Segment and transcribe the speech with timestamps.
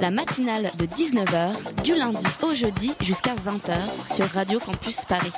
[0.00, 3.74] La matinale de 19h, du lundi au jeudi jusqu'à 20h
[4.12, 5.32] sur Radio Campus Paris.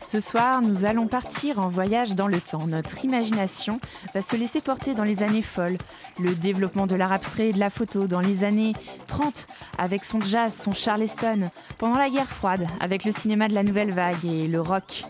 [0.00, 2.66] Ce soir, nous allons partir en voyage dans le temps.
[2.66, 3.80] Notre imagination
[4.14, 5.78] va se laisser porter dans les années folles.
[6.20, 8.72] Le développement de l'art abstrait et de la photo dans les années
[9.08, 9.48] 30
[9.78, 11.50] avec son jazz, son charleston.
[11.78, 15.04] Pendant la guerre froide avec le cinéma de la nouvelle vague et le rock.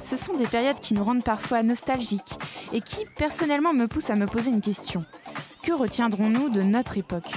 [0.00, 2.38] Ce sont des périodes qui nous rendent parfois nostalgiques
[2.72, 5.04] et qui personnellement me poussent à me poser une question.
[5.62, 7.30] Que retiendrons-nous de notre époque?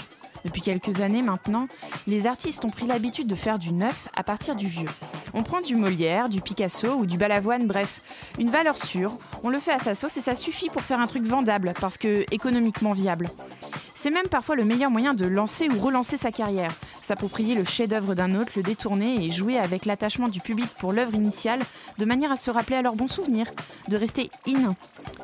[0.45, 1.67] Depuis quelques années maintenant,
[2.07, 4.89] les artistes ont pris l'habitude de faire du neuf à partir du vieux.
[5.35, 8.01] On prend du Molière, du Picasso ou du Balavoine, bref,
[8.39, 11.07] une valeur sûre, on le fait à sa sauce et ça suffit pour faire un
[11.07, 13.29] truc vendable parce que économiquement viable.
[13.97, 18.13] C'est même parfois le meilleur moyen de lancer ou relancer sa carrière, s'approprier le chef-d'œuvre
[18.13, 21.61] d'un autre, le détourner et jouer avec l'attachement du public pour l'œuvre initiale
[21.97, 23.47] de manière à se rappeler à leurs bons souvenirs,
[23.87, 24.75] de rester in.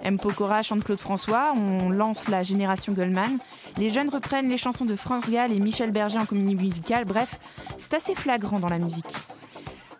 [0.03, 0.17] M.
[0.17, 3.39] Pokora chante Claude François, on lance la génération Goldman,
[3.77, 7.39] les jeunes reprennent les chansons de France Gall et Michel Berger en comédie musicale, bref,
[7.77, 9.13] c'est assez flagrant dans la musique.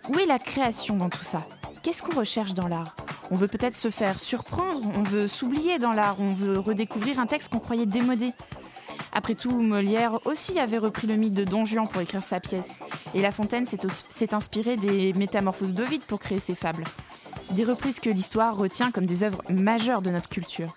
[0.09, 1.39] Où est la création dans tout ça?
[1.83, 2.95] Qu'est-ce qu'on recherche dans l'art?
[3.31, 7.27] On veut peut-être se faire surprendre, on veut s'oublier dans l'art, on veut redécouvrir un
[7.27, 8.31] texte qu'on croyait démodé.
[9.13, 12.81] Après tout, Molière aussi avait repris le mythe de Don Juan pour écrire sa pièce,
[13.13, 16.85] et La Fontaine s'est inspiré des métamorphoses d'Ovide pour créer ses fables.
[17.51, 20.73] Des reprises que l'histoire retient comme des œuvres majeures de notre culture.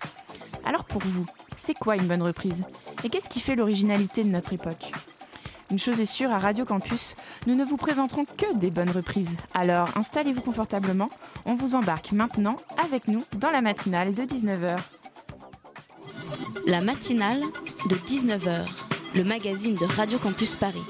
[0.65, 2.63] Alors pour vous, c'est quoi une bonne reprise?
[3.03, 4.91] Et qu'est-ce qui fait l'originalité de notre époque?
[5.71, 7.15] Une chose est sûre, à Radio Campus,
[7.47, 9.35] nous ne vous présenterons que des bonnes reprises.
[9.53, 11.09] Alors installez-vous confortablement,
[11.45, 14.77] on vous embarque maintenant avec nous dans la matinale de 19h.
[16.67, 17.41] La matinale
[17.87, 18.65] de 19h,
[19.15, 20.81] le magazine de Radio Campus Paris.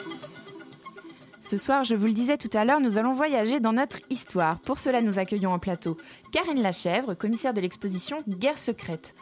[1.42, 4.60] Ce soir, je vous le disais tout à l'heure, nous allons voyager dans notre histoire.
[4.62, 5.98] Pour cela, nous accueillons en plateau
[6.32, 9.14] Karine Lachèvre, commissaire de l'exposition Guerre secrète.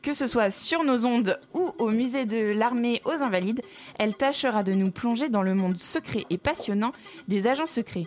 [0.00, 3.62] Que ce soit sur nos ondes ou au musée de l'armée aux Invalides,
[3.98, 6.92] elle tâchera de nous plonger dans le monde secret et passionnant
[7.26, 8.06] des agents secrets.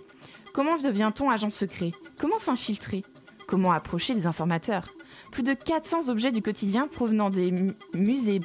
[0.53, 1.91] Comment devient-on agent secret?
[2.17, 3.03] Comment s'infiltrer?
[3.45, 4.87] Comment approcher des informateurs?
[5.31, 8.41] Plus de 400 objets du quotidien provenant des mu- musées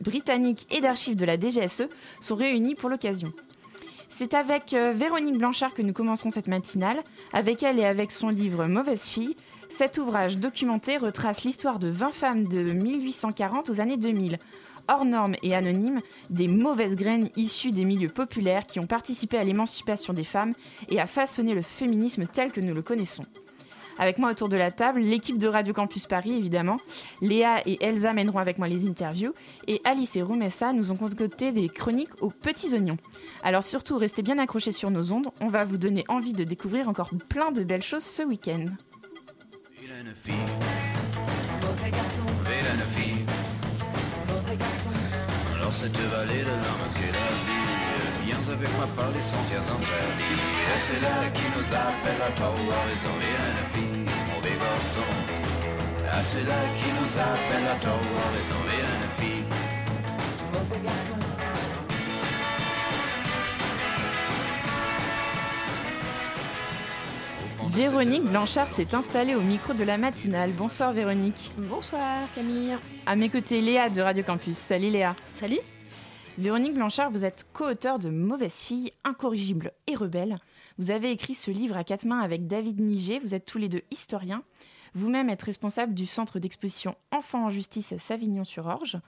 [0.00, 1.84] britanniques et d'archives de la DGSE
[2.20, 3.32] sont réunis pour l'occasion.
[4.08, 7.02] C'est avec euh, Véronique Blanchard que nous commencerons cette matinale.
[7.32, 9.36] Avec elle et avec son livre Mauvaise fille,
[9.68, 14.38] cet ouvrage documenté retrace l'histoire de 20 femmes de 1840 aux années 2000.
[14.86, 16.00] Hors normes et anonymes,
[16.30, 20.52] des mauvaises graines issues des milieux populaires qui ont participé à l'émancipation des femmes
[20.90, 23.24] et à façonner le féminisme tel que nous le connaissons.
[23.98, 26.78] Avec moi autour de la table, l'équipe de Radio Campus Paris évidemment.
[27.20, 29.32] Léa et Elsa mèneront avec moi les interviews.
[29.66, 32.98] Et Alice et Roumessa nous ont concocté des chroniques aux petits oignons.
[33.42, 36.88] Alors surtout, restez bien accrochés sur nos ondes, on va vous donner envie de découvrir
[36.88, 38.66] encore plein de belles choses ce week-end.
[45.70, 48.04] Cette vallée de la vie
[48.46, 48.68] avec
[49.14, 50.44] les sentiers interdits
[56.16, 57.90] Ah c'est là qui nous appelle à fond
[58.30, 58.54] de cette
[67.74, 70.52] Véronique Blanchard s'est installée au micro de la matinale.
[70.52, 71.50] Bonsoir Véronique.
[71.58, 72.78] Bonsoir Camille.
[73.06, 74.56] À mes côtés, Léa de Radio Campus.
[74.56, 75.16] Salut Léa.
[75.32, 75.58] Salut.
[76.38, 80.38] Véronique Blanchard, vous êtes co-auteur de Mauvaise fille, incorrigible et rebelle.
[80.78, 83.20] Vous avez écrit ce livre à quatre mains avec David Niger.
[83.24, 84.44] Vous êtes tous les deux historiens.
[84.94, 88.98] Vous-même êtes responsable du centre d'exposition Enfants en justice à Savignon-sur-Orge.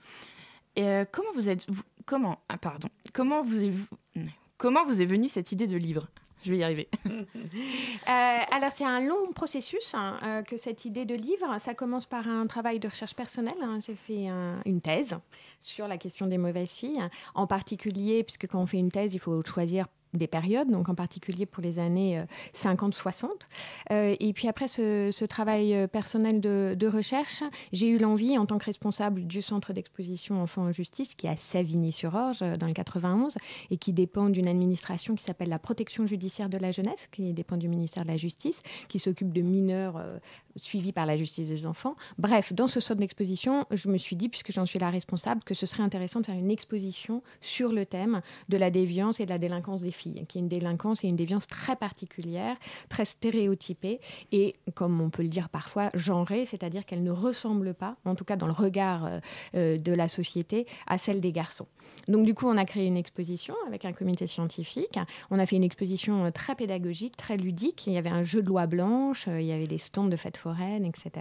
[0.77, 3.71] Euh, comment vous êtes vous- comment ah, pardon comment vous est
[4.57, 6.07] comment vous est venue cette idée de livre?
[6.43, 6.87] Je vais y arriver.
[8.09, 11.57] Euh, alors c'est un long processus hein, euh, que cette idée de livre.
[11.59, 13.57] Ça commence par un travail de recherche personnelle.
[13.61, 13.79] hein.
[13.85, 15.17] J'ai fait un- une thèse
[15.59, 17.01] sur la question des mauvaises filles,
[17.35, 20.95] en particulier puisque quand on fait une thèse, il faut choisir des périodes, donc en
[20.95, 22.23] particulier pour les années
[22.55, 23.27] 50-60.
[23.91, 27.43] et puis après ce, travail personnel de, de recherche,
[27.73, 31.31] j'ai eu l'envie, en tant que responsable du centre d'exposition Enfants en justice, qui est
[31.31, 33.37] à Savigny-sur-Orge, dans le 91,
[33.71, 37.57] et qui dépend d'une administration qui s'appelle la protection judiciaire de la jeunesse, qui dépend
[37.57, 40.01] du ministère de la Justice, qui s'occupe de mineurs
[40.57, 41.95] suivis par la justice des enfants.
[42.17, 45.53] Bref, dans ce centre d'exposition, je me suis dit, puisque j'en suis la responsable, que
[45.53, 49.29] ce serait intéressant de faire une exposition sur le thème de la déviance et de
[49.29, 52.55] la délinquance des qui est une délinquance et une déviance très particulière,
[52.89, 53.99] très stéréotypée
[54.31, 58.25] et, comme on peut le dire parfois, genrée, c'est-à-dire qu'elle ne ressemble pas, en tout
[58.25, 59.19] cas dans le regard euh,
[59.55, 61.67] euh, de la société, à celle des garçons.
[62.07, 64.99] Donc du coup, on a créé une exposition avec un comité scientifique.
[65.29, 67.85] On a fait une exposition euh, très pédagogique, très ludique.
[67.87, 70.37] Il y avait un jeu de loi blanche, il y avait des stands de fêtes
[70.37, 71.11] foraines, etc.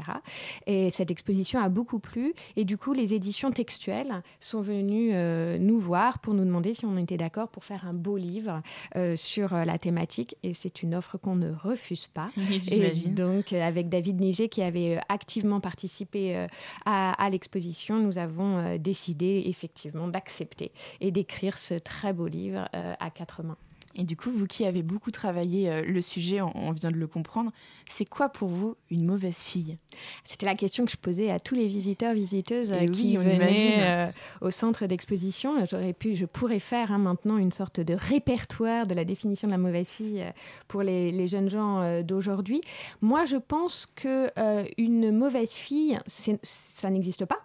[0.67, 2.35] Et cette exposition a beaucoup plu.
[2.57, 5.13] Et du coup, les éditions textuelles sont venues
[5.59, 8.63] nous voir pour nous demander si on était d'accord pour faire un beau livre
[8.97, 10.37] euh, sur euh, la thématique.
[10.43, 12.31] Et c'est une offre qu'on ne refuse pas.
[12.71, 16.47] et donc, euh, avec David Niger, qui avait activement participé
[16.85, 20.56] à, l'exposition, nous avons décidé effectivement d'accepter
[21.01, 23.59] et d'écrire ce très beau livre à quatre mains.
[23.97, 27.07] Et du coup, vous qui avez beaucoup travaillé euh, le sujet, on, vient de le
[27.07, 27.51] comprendre,
[27.89, 29.79] c'est quoi pour vous une mauvaise fille?
[30.25, 34.07] C'était la question que je posais à tous les visiteurs, visiteuses euh, qui venaient euh,
[34.43, 35.65] au centre d'exposition.
[35.65, 39.53] J'aurais pu, je pourrais faire hein, maintenant une sorte de répertoire de la définition de
[39.53, 40.23] la mauvaise fille
[40.69, 42.61] pour les, jeunes gens d'aujourd'hui.
[43.01, 44.31] Moi, je pense que
[44.79, 47.39] une mauvaise fille, ça n'existe pas.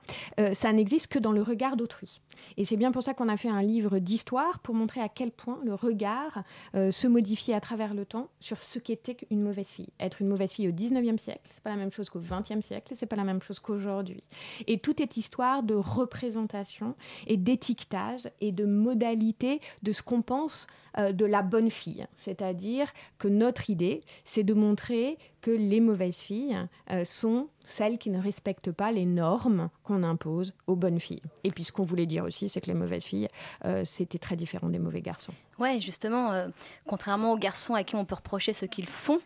[0.54, 2.22] ça n'existe que dans le regard d'autrui.
[2.58, 5.32] Et c'est bien pour ça qu'on a fait un livre d'histoire pour montrer à quel
[5.32, 6.44] point le regard
[6.76, 9.90] euh, se modifie à travers le temps sur ce qu'était une mauvaise fille.
[10.00, 12.94] Être une mauvaise fille au 19e siècle, c'est pas la même chose qu'au 20e siècle,
[12.96, 14.24] c'est pas la même chose qu'aujourd'hui.
[14.68, 16.96] Et tout est histoire de représentation
[17.28, 20.68] et d'étiquetage et de modalité de ce qu'on pense
[20.98, 22.06] euh, de la bonne fille.
[22.16, 26.58] C'est-à-dire que notre idée, c'est de montrer que les mauvaises filles
[26.92, 31.22] euh, sont celles qui ne respectent pas les normes qu'on impose aux bonnes filles.
[31.44, 33.28] Et puis ce qu'on voulait dire aussi, c'est que les mauvaises filles,
[33.66, 35.34] euh, c'était très différent des mauvais garçons.
[35.60, 36.48] Ouais, justement,
[36.88, 39.20] contrairement aux garçons à qui on peut reprocher ce qu'ils font,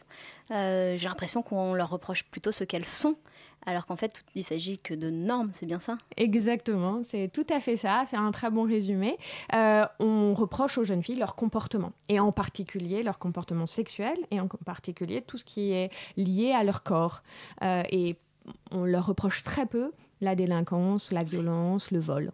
[0.50, 3.16] j'ai l'impression qu'on leur reproche plutôt ce qu'elles sont
[3.66, 5.98] alors qu'en fait, il s'agit que de normes, c'est bien ça?
[6.18, 9.18] Exactement, c'est tout à fait ça, c'est un très bon résumé.
[9.54, 14.40] Euh, on reproche aux jeunes filles leur comportement, et en particulier leur comportement sexuel, et
[14.40, 17.24] en particulier tout ce qui est lié à leur corps.
[17.64, 18.16] Euh, et
[18.72, 19.92] on leur reproche très peu
[20.22, 22.32] la délinquance, la violence, le vol.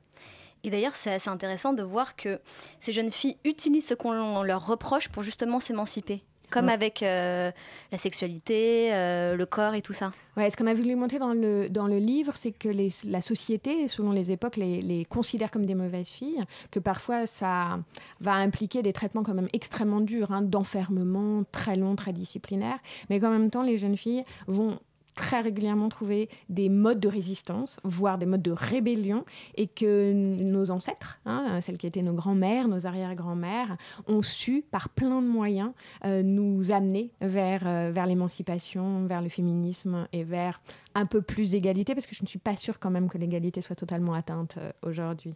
[0.64, 2.40] Et d'ailleurs, c'est assez intéressant de voir que
[2.80, 7.52] ces jeunes filles utilisent ce qu'on leur reproche pour justement s'émanciper comme avec euh,
[7.92, 10.12] la sexualité, euh, le corps et tout ça.
[10.38, 13.22] Ouais, ce qu'on a voulu montrer dans le, dans le livre, c'est que les, la
[13.22, 16.40] société, selon les époques, les, les, considère comme des mauvaises filles,
[16.70, 17.80] que parfois ça
[18.20, 22.78] va impliquer des traitements quand même extrêmement durs, hein, d'enfermement très long, très disciplinaire,
[23.10, 24.80] mais qu'en même temps, les jeunes filles vont
[25.16, 29.26] très régulièrement trouver des modes de résistance, voire des modes de rébellion,
[29.56, 33.78] et que nos ancêtres, hein, celles qui étaient nos grands-mères, nos arrière-grands-mères,
[34.08, 35.72] ont su, par plein de moyens,
[36.06, 40.62] euh, nous amener vers, euh, vers l'émancipation, vers le féminisme et vers
[40.96, 43.62] un peu plus d'égalité, parce que je ne suis pas sûre quand même que l'égalité
[43.62, 45.34] soit totalement atteinte euh, aujourd'hui.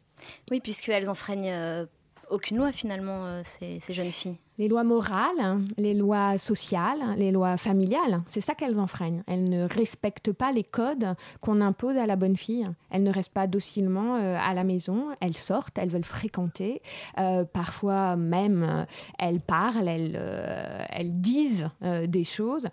[0.52, 1.88] Oui, puisqu'elles enfreignent
[2.30, 4.38] aucune loi finalement, euh, ces, jeunes filles.
[4.58, 9.22] Les lois morales, les lois sociales, les lois familiales, c'est ça qu'elles enfreignent.
[9.28, 12.66] Elles ne respectent pas les codes qu'on impose à la bonne fille.
[12.90, 16.82] Elles ne restent pas docilement euh, à la maison, elles sortent, elles veulent fréquenter.
[17.18, 18.86] Euh, parfois même,
[19.20, 20.20] elles parlent, elles,
[20.90, 22.68] elles disent des choses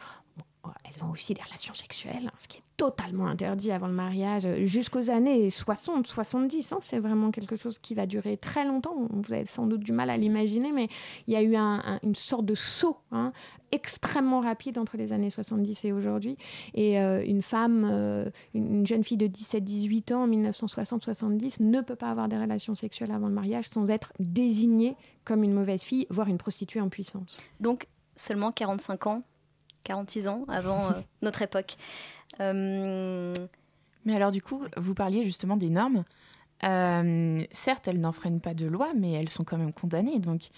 [0.85, 5.11] elles ont aussi des relations sexuelles, ce qui est totalement interdit avant le mariage, jusqu'aux
[5.11, 6.73] années 60, 70.
[6.73, 8.95] Hein, c'est vraiment quelque chose qui va durer très longtemps.
[9.11, 10.89] Vous avez sans doute du mal à l'imaginer, mais
[11.27, 11.57] il y a eu
[12.03, 13.33] une sorte de saut hein,
[13.73, 16.37] extrêmement rapide entre les années 70 et aujourd'hui.
[16.75, 21.97] Et euh, une femme, euh, une jeune fille de 17-18 ans en 1960-70 ne peut
[21.97, 26.07] pas avoir des relations sexuelles avant le mariage sans être désignée comme une mauvaise fille,
[26.11, 27.39] voire une prostituée en puissance.
[27.61, 27.87] Donc
[28.17, 29.23] seulement 45 ans
[29.85, 31.77] 46 ans avant euh, notre époque.
[32.41, 33.33] Euh,
[34.05, 36.05] mais alors du coup, vous parliez justement des normes.
[36.65, 40.21] Euh, certes, elles n'enfreignent pas de loi, mais elles sont quand même condamnées.
[40.21, 40.49] Donc,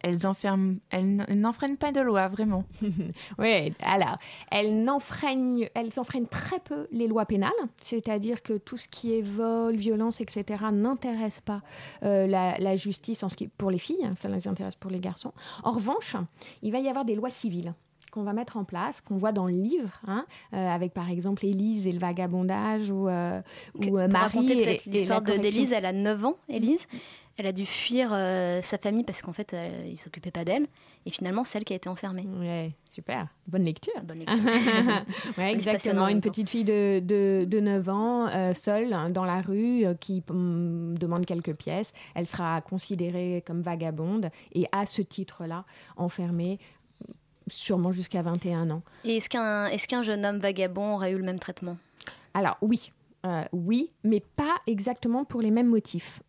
[0.00, 2.64] elles n'enfreignent pas de loi, vraiment.
[3.38, 4.14] oui, alors,
[4.50, 7.50] elles n'enfreignent, elles enfreignent très peu les lois pénales,
[7.82, 11.62] c'est-à-dire que tout ce qui est vol, violence, etc., n'intéresse pas
[12.02, 15.32] la, justice en ce qui, pour les filles, ça les intéresse pour les garçons.
[15.64, 16.14] En revanche,
[16.62, 17.74] il va y avoir des lois civiles
[18.18, 21.46] qu'on va mettre en place, qu'on voit dans le livre, hein, euh, avec par exemple
[21.46, 23.40] Élise et le vagabondage ou, euh,
[23.76, 24.24] ou euh, Marie.
[24.24, 26.86] raconter peut-être l'histoire d'Élise, elle a 9 ans, Élise.
[27.38, 30.66] Elle a dû fuir euh, sa famille parce qu'en fait, euh, il s'occupait pas d'elle.
[31.06, 32.26] Et finalement, c'est elle qui a été enfermée.
[32.40, 33.28] Ouais, super.
[33.46, 33.92] Bonne lecture.
[34.02, 34.42] Bonne lecture.
[35.38, 36.02] ouais, exactement.
[36.02, 39.84] en Une petite fille de, de, de 9 ans, euh, seule, hein, dans la rue,
[40.00, 41.92] qui hum, demande quelques pièces.
[42.16, 45.64] Elle sera considérée comme vagabonde et à ce titre-là,
[45.96, 46.58] enfermée
[47.50, 48.82] sûrement jusqu'à 21 ans.
[49.04, 51.76] Et est-ce qu'un est qu'un jeune homme vagabond aurait eu le même traitement?
[52.34, 52.92] Alors oui,
[53.26, 56.22] euh, oui, mais pas exactement pour les mêmes motifs.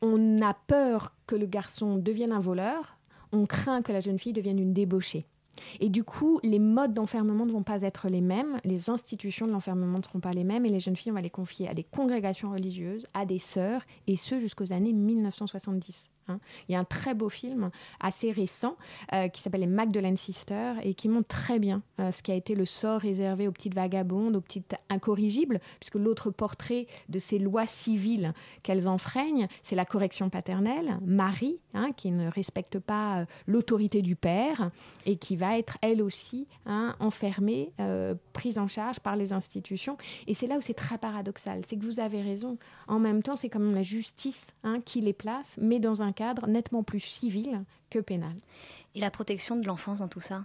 [0.00, 2.96] On a peur que le garçon devienne un voleur,
[3.32, 5.26] on craint que la jeune fille devienne une débauchée.
[5.80, 9.52] Et du coup, les modes d'enfermement ne vont pas être les mêmes, les institutions de
[9.52, 11.74] l'enfermement ne seront pas les mêmes, et les jeunes filles, on va les confier à
[11.74, 16.10] des congrégations religieuses, à des sœurs, et ce jusqu'aux années 1970.
[16.28, 16.38] Hein.
[16.68, 18.76] Il y a un très beau film assez récent
[19.12, 22.34] euh, qui s'appelle Les Magdalene Sisters et qui montre très bien euh, ce qui a
[22.34, 27.38] été le sort réservé aux petites vagabondes, aux petites incorrigibles, puisque l'autre portrait de ces
[27.38, 33.26] lois civiles qu'elles enfreignent, c'est la correction paternelle, Marie, hein, qui ne respecte pas euh,
[33.46, 34.70] l'autorité du père
[35.04, 37.72] et qui va être elle aussi hein, enfermée,
[38.32, 39.96] prise en charge par les institutions.
[40.26, 42.58] Et c'est là où c'est très paradoxal, c'est que vous avez raison.
[42.88, 44.46] En même temps, c'est même la justice
[44.84, 48.34] qui les place, mais dans un cadre nettement plus civil que pénal.
[48.96, 50.44] Et la protection de l'enfance dans tout ça?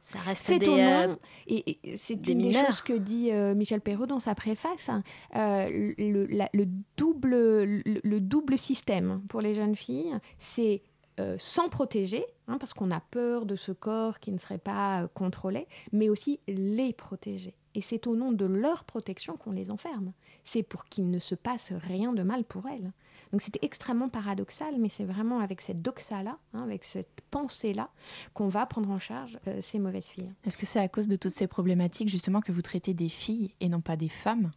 [0.00, 0.66] Ça reste C'est des.
[0.68, 4.90] euh, et, et c'est des des choses que dit euh, Michel Perrault dans sa préface,
[4.90, 5.02] hein.
[5.34, 6.66] Euh, le, la- le
[6.98, 10.82] double, le, le double système pour les jeunes filles, c'est
[11.20, 15.08] euh, sans protéger, hein, parce qu'on a peur de ce corps qui ne serait pas
[15.14, 17.54] contrôlé, mais aussi les protéger.
[17.74, 20.12] Et c'est au nom de leur protection qu'on les enferme.
[20.44, 22.92] C'est pour qu'il ne se passe rien de mal pour elles.
[23.34, 27.88] Donc c'était extrêmement paradoxal, mais c'est vraiment avec cette doxa-là, hein, avec cette pensée-là,
[28.32, 30.30] qu'on va prendre en charge euh, ces mauvaises filles.
[30.44, 33.52] Est-ce que c'est à cause de toutes ces problématiques justement que vous traitez des filles
[33.60, 34.52] et non pas des femmes?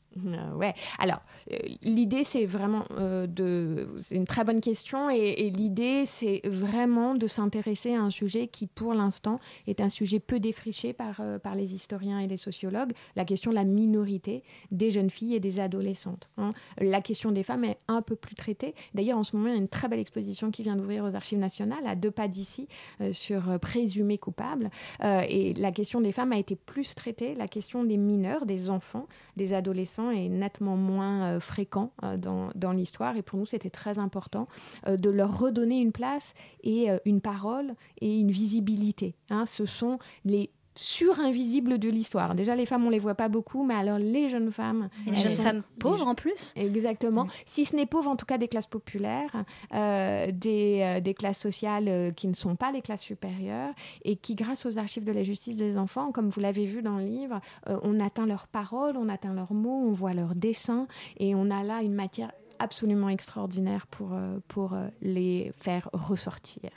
[0.56, 0.74] Ouais.
[1.00, 1.22] Alors,
[1.52, 3.90] euh, l'idée, c'est vraiment euh, de.
[3.98, 5.10] C'est une très bonne question.
[5.10, 10.20] Et, l'idée, c'est vraiment de s'intéresser à un sujet qui, pour l'instant, est un sujet
[10.20, 14.44] peu défriché par, euh, par les historiens et les sociologues la question de la minorité
[14.72, 16.30] des jeunes filles et des adolescentes.
[16.38, 16.54] hein.
[16.80, 18.76] La question des femmes est un peu plus traitée.
[18.94, 21.16] D'ailleurs, en ce moment, il y a une très belle exposition qui vient d'ouvrir aux
[21.16, 22.68] Archives nationales, à deux pas d'ici,
[23.02, 24.70] euh, sur euh, présumés coupables.
[25.04, 27.36] Euh, et la question des femmes a été plus traitée.
[27.36, 32.50] La question des mineurs, des enfants, des adolescents est nettement moins euh, fréquent euh, dans,
[32.56, 33.18] dans l'histoire.
[33.18, 34.48] Et pour nous, c'était très important
[34.88, 36.34] euh, de leur redonner une place
[36.64, 39.16] et une parole et une visibilité.
[39.30, 39.46] hein.
[39.46, 42.36] Ce sont les sur-invisibles de l'histoire.
[42.36, 44.90] Déjà, les femmes, on les voit pas beaucoup, mais alors les jeunes femmes...
[45.06, 47.28] et les jeunes sont- femmes pauvres en plus Exactement.
[47.46, 49.44] Si ce n'est pauvre, en tout cas des classes populaires,
[49.74, 54.16] euh, des, euh, des classes sociales euh, qui ne sont pas les classes supérieures et
[54.16, 57.06] qui, grâce aux archives de la justice des enfants, comme vous l'avez vu dans le
[57.06, 61.50] livre, on atteint leurs paroles, on atteint leurs mots, on voit leurs dessins et on
[61.52, 64.12] a là une matière absolument extraordinaire pour,
[64.48, 66.70] pour les faire ressortir.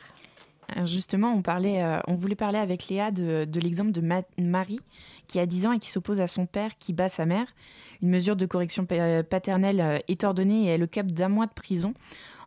[0.74, 4.22] Alors Justement, on, parlait, euh, on voulait parler avec Léa de, de l'exemple de Ma-
[4.38, 4.80] Marie,
[5.30, 7.46] qui a 10 ans et qui s'oppose à son père qui bat sa mère.
[8.02, 11.46] Une mesure de correction pa- paternelle euh, est ordonnée et elle le cap d'un mois
[11.46, 11.94] de prison.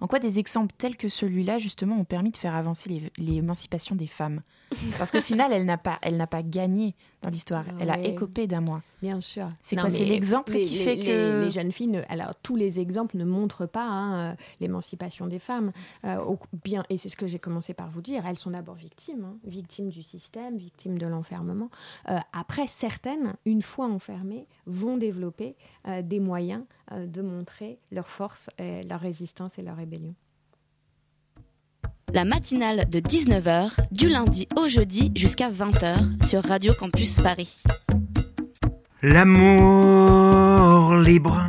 [0.02, 4.08] En quoi des exemples tels que celui-là, justement, ont permis de faire avancer l'émancipation des
[4.08, 4.42] femmes?
[4.98, 7.64] Parce qu'au final, elle n'a pas, elle n'a pas gagné dans l'histoire.
[7.80, 8.82] Elle a écopé d'un mois.
[9.02, 9.50] Bien sûr.
[9.62, 12.56] C'est quoi, c'est l'exemple qui les- fait les- que- les jeunes filles, ne- alors tous
[12.56, 15.72] les exemples ne montrent pas hein, euh, l'émancipation des femmes.
[16.06, 18.26] Euh, au- bien, et c'est ce que j'ai commencé par vous dire.
[18.28, 21.70] Elles sont d'abord victimes, hein, victimes du système, victimes de l'enfermement.
[22.10, 25.56] Euh, après, certaines, une fois enfermées, vont développer
[25.88, 30.16] euh, des moyens euh, de montrer leur force, et leur résistance et leur rébellion.
[32.14, 37.64] La matinale de 19h, du lundi au jeudi jusqu'à 20h sur Radio Campus Paris.
[39.02, 41.42] L'amour libre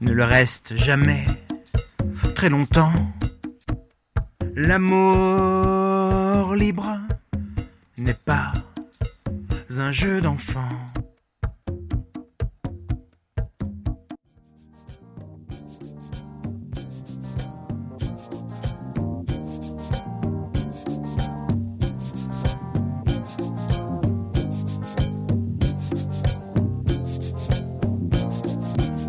[0.00, 1.26] ne le reste jamais
[2.34, 2.92] très longtemps.
[4.54, 6.98] L'amour libre
[7.98, 8.52] n'est pas
[9.80, 10.68] un jeu d'enfant.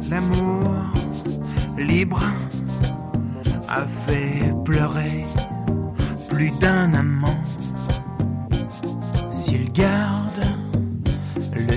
[0.09, 0.93] L'amour
[1.77, 2.21] libre
[3.67, 5.23] a fait pleurer
[6.29, 7.32] plus d'un amant.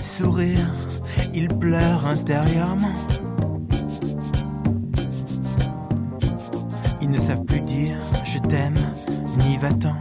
[0.07, 0.71] Sourire,
[1.35, 2.95] il pleure intérieurement.
[7.03, 8.79] Ils ne savent plus dire je t'aime
[9.39, 9.97] ni va-t'en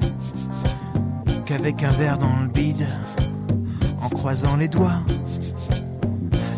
[1.45, 2.87] qu'avec un verre dans le bide,
[4.01, 5.01] en croisant les doigts,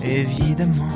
[0.03, 0.89] évidemment.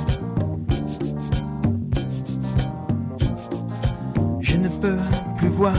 [4.39, 4.99] Je ne peut
[5.37, 5.75] plus voir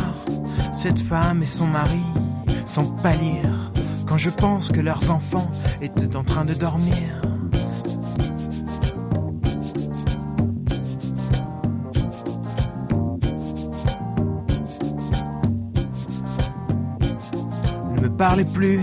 [0.74, 2.02] cette femme et son mari
[2.66, 3.72] sans pâlir
[4.06, 5.50] quand je pense que leurs enfants
[5.82, 6.94] étaient en train de dormir.
[17.94, 18.80] Ne me parlez plus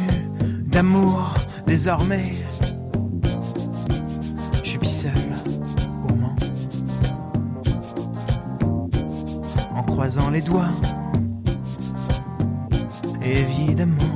[0.68, 1.34] d'amour
[1.66, 2.34] désormais.
[4.64, 5.12] Je vis seul
[6.10, 6.36] au Mans
[9.76, 10.72] en croisant les doigts.
[13.22, 14.09] Évidemment.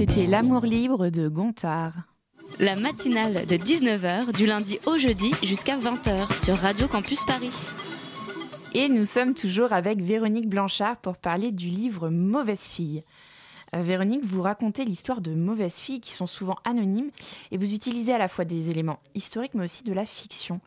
[0.00, 1.92] C'était L'amour libre de Gontard.
[2.58, 7.52] La matinale de 19h du lundi au jeudi jusqu'à 20h sur Radio Campus Paris.
[8.72, 13.04] Et nous sommes toujours avec Véronique Blanchard pour parler du livre Mauvaise fille.
[13.76, 17.10] Euh, Véronique, vous racontez l'histoire de mauvaises filles qui sont souvent anonymes
[17.50, 20.62] et vous utilisez à la fois des éléments historiques mais aussi de la fiction.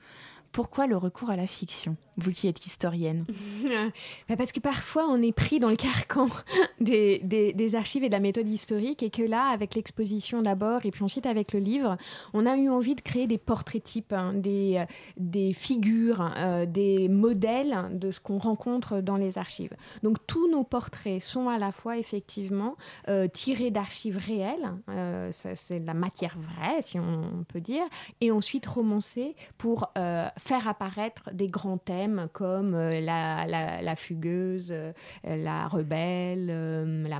[0.51, 1.97] Pourquoi le recours à la fiction?
[2.17, 3.25] Vous qui êtes historienne
[4.29, 6.27] bah, Parce que parfois on est pris dans le carcan
[6.79, 11.03] des, archives et de la méthode historique et que là, avec l'exposition d'abord et puis
[11.03, 11.97] ensuite avec le livre,
[12.33, 14.85] on a eu envie de créer des portraits types, hein, des, euh,
[15.17, 19.73] des figures, euh, des modèles de ce qu'on rencontre dans les archives.
[20.03, 22.75] Donc tous nos portraits sont à la fois effectivement
[23.09, 24.71] euh, tirés d'archives réelles,
[25.31, 27.83] c'est de la matière vraie si on peut dire,
[28.21, 33.45] et ensuite romancés pour faire apparaître des grands thèmes comme euh, la,
[33.81, 34.91] la, fugueuse, euh,
[35.23, 37.19] la rebelle, euh, la,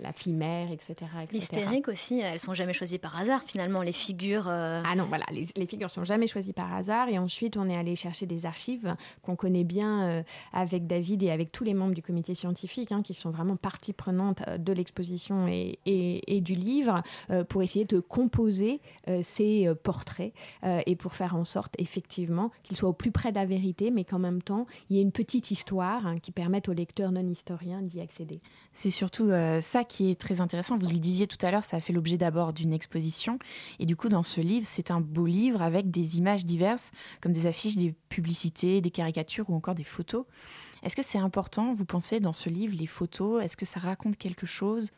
[0.00, 1.10] la, fille mère, etc.
[1.32, 4.48] L'hystérique aussi, elles sont jamais choisies par hasard finalement, les figures.
[4.48, 7.08] Ah non, voilà, les, les, figures sont jamais choisies par hasard.
[7.08, 11.52] Et ensuite, on est allé chercher des archives qu'on connaît bien avec David et avec
[11.52, 15.78] tous les membres du comité scientifique, hein, qui sont vraiment partie prenante de l'exposition et,
[15.86, 17.02] et, et, du livre,
[17.48, 18.80] pour essayer de composer
[19.22, 20.32] ces portraits
[20.86, 24.04] et pour faire en sorte effectivement qu'il soit au plus près de la vérité, mais
[24.14, 27.28] qu'en même temps, il y ait une petite histoire hein, qui permette au lecteur non
[27.28, 28.40] historien d'y accéder.
[28.72, 30.78] C'est surtout euh, ça qui est très intéressant.
[30.78, 33.40] Vous le disiez tout à l'heure, ça a fait l'objet d'abord d'une exposition.
[33.80, 37.32] Et du coup, dans ce livre, c'est un beau livre avec des images diverses, comme
[37.32, 40.26] des affiches, des publicités, des caricatures ou encore des photos.
[40.84, 43.42] Est-ce que c'est important, vous pensez, dans ce livre, les photos?
[43.42, 44.90] Est-ce que ça raconte quelque chose?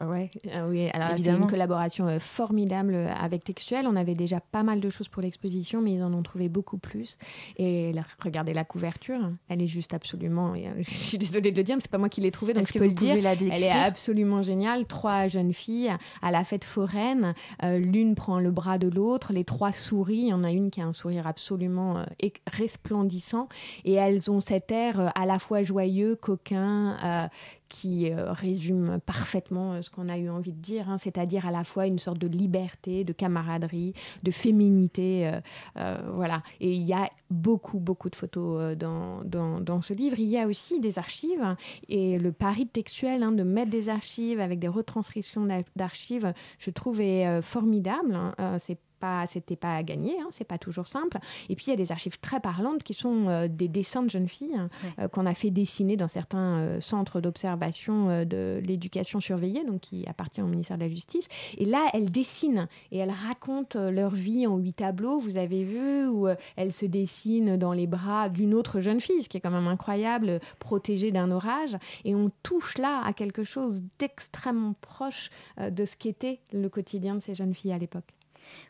[0.00, 3.86] Ouais, ah oui, alors c'est une collaboration euh, formidable euh, avec Textuel.
[3.86, 6.78] On avait déjà pas mal de choses pour l'exposition, mais ils en ont trouvé beaucoup
[6.78, 7.18] plus.
[7.56, 7.92] Et
[8.22, 9.18] regardez la couverture,
[9.48, 10.52] elle est juste absolument.
[10.54, 12.66] Euh, je suis désolée de le dire, mais c'est pas moi qui l'ai trouvée, donc
[12.66, 13.14] je peux le dire.
[13.14, 14.86] elle est absolument géniale.
[14.86, 17.34] Trois jeunes filles à la fête foraine.
[17.62, 20.18] L'une prend le bras de l'autre, les trois sourient.
[20.18, 22.04] Il y en a une qui a un sourire absolument
[22.46, 23.48] resplendissant,
[23.84, 27.28] et elles ont cet air à la fois joyeux, coquin
[27.68, 31.50] qui euh, résume parfaitement euh, ce qu'on a eu envie de dire, hein, c'est-à-dire à
[31.50, 35.30] la fois une sorte de liberté, de camaraderie, de féminité.
[35.76, 36.42] Euh, voilà.
[36.60, 40.18] Et il y a beaucoup, beaucoup de photos dans, dans, ce livre.
[40.18, 41.56] Il y a aussi des archives
[41.88, 47.00] et le pari textuel hein, de mettre des archives avec des retranscriptions d'archives, je trouve
[47.00, 48.14] est formidable.
[48.14, 48.56] Hein.
[48.58, 51.18] c'est pas, c'était pas à gagner, hein, c'est pas toujours simple.
[51.48, 54.10] Et puis il y a des archives très parlantes qui sont euh, des dessins de
[54.10, 59.20] jeunes filles hein, euh, qu'on a fait dessiner dans certains euh, centres d'observation de l'éducation
[59.20, 61.28] surveillée, donc qui appartient au ministère de la Justice.
[61.56, 65.18] Et là, elles dessinent et elles racontent leur vie en huit tableaux.
[65.18, 69.28] Vous avez vu où elles se dessinent dans les bras d'une autre jeune fille, ce
[69.28, 71.76] qui est quand même incroyable, protégée d'un orage.
[72.04, 77.20] Et on touche là à quelque chose d'extrêmement proche de ce qu'était le quotidien de
[77.20, 78.17] ces jeunes filles à l'époque.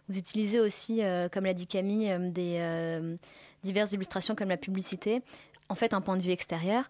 [0.08, 3.16] Vous utilisez aussi, euh, comme l'a dit Camille, euh, des euh,
[3.62, 5.22] diverses illustrations comme la publicité.
[5.68, 6.84] En fait, un point de vue extérieur.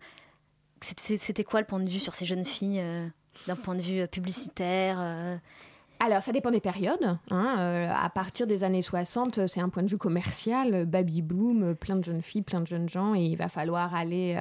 [0.81, 2.81] C'était quoi le point de vue sur ces jeunes filles
[3.49, 5.41] d'un point de vue publicitaire
[6.01, 7.19] alors, ça dépend des périodes.
[7.33, 7.88] Hein.
[7.93, 12.05] À partir des années 60, c'est un point de vue commercial, baby boom, plein de
[12.05, 14.41] jeunes filles, plein de jeunes gens, et il va falloir aller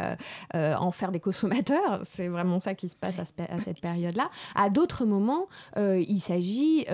[0.53, 2.01] en faire des consommateurs.
[2.03, 3.25] C'est vraiment ça qui se passe à,
[3.59, 4.29] cette période-là.
[4.53, 6.85] À d'autres moments, il s'agit,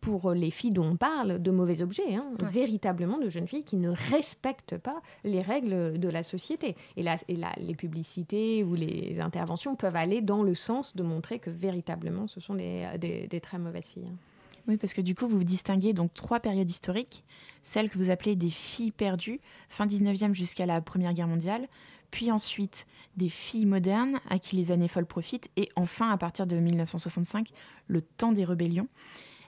[0.00, 2.32] pour les filles dont on parle, de mauvais objets, hein.
[2.42, 6.76] véritablement de jeunes filles qui ne respectent pas les règles de la société.
[6.96, 11.02] Et, là, et là, les publicités ou les interventions peuvent aller dans le sens de
[11.02, 14.08] montrer que véritablement, ce sont des très mauvaises filles.
[14.08, 14.16] Hein.
[14.68, 17.24] Oui, parce que du coup, vous distinguez donc trois périodes historiques,
[17.62, 21.66] celles que vous appelez des filles perdues, fin 19e jusqu'à la Première Guerre mondiale,
[22.10, 22.86] puis ensuite
[23.16, 27.48] des filles modernes à qui les années folles profitent, et enfin, à partir de 1965,
[27.86, 28.88] le temps des rébellions.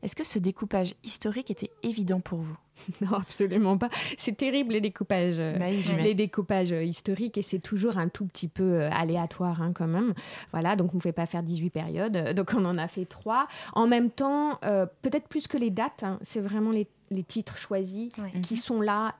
[0.02, 2.56] Est-ce que ce découpage historique était évident pour vous?
[3.00, 3.88] Non, absolument pas.
[4.18, 8.26] C'est terrible les découpages, euh, bah les découpages euh, historiques et c'est toujours un tout
[8.26, 10.14] petit peu euh, aléatoire hein, quand même.
[10.52, 13.46] Voilà, donc on ne pouvait pas faire 18 périodes, donc on en a fait trois.
[13.74, 14.58] En même temps,
[15.02, 16.88] peut-être plus que les dates, hein, c'est vraiment les,
[17.28, 19.14] titres choisis qui sont là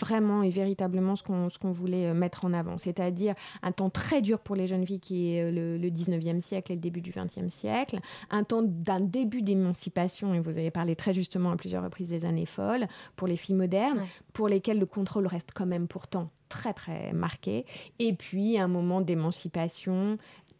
[0.00, 4.38] vraiment et véritablement ce qu'on voulait euh, mettre en avant, c'est-à-dire un temps très dur
[4.40, 7.10] pour les jeunes filles qui est euh, le, le 19e siècle et le début du
[7.12, 7.98] 20e siècle,
[8.30, 12.24] un temps d'un début d'émancipation, et vous avez parlé très justement à plusieurs reprises des
[12.24, 12.86] années folles,
[13.16, 14.06] pour les filles modernes, Ouais.
[14.32, 17.64] pour lesquelles le contrôle reste quand même pourtant très très marqué,
[17.98, 20.18] et puis un moment d'émancipation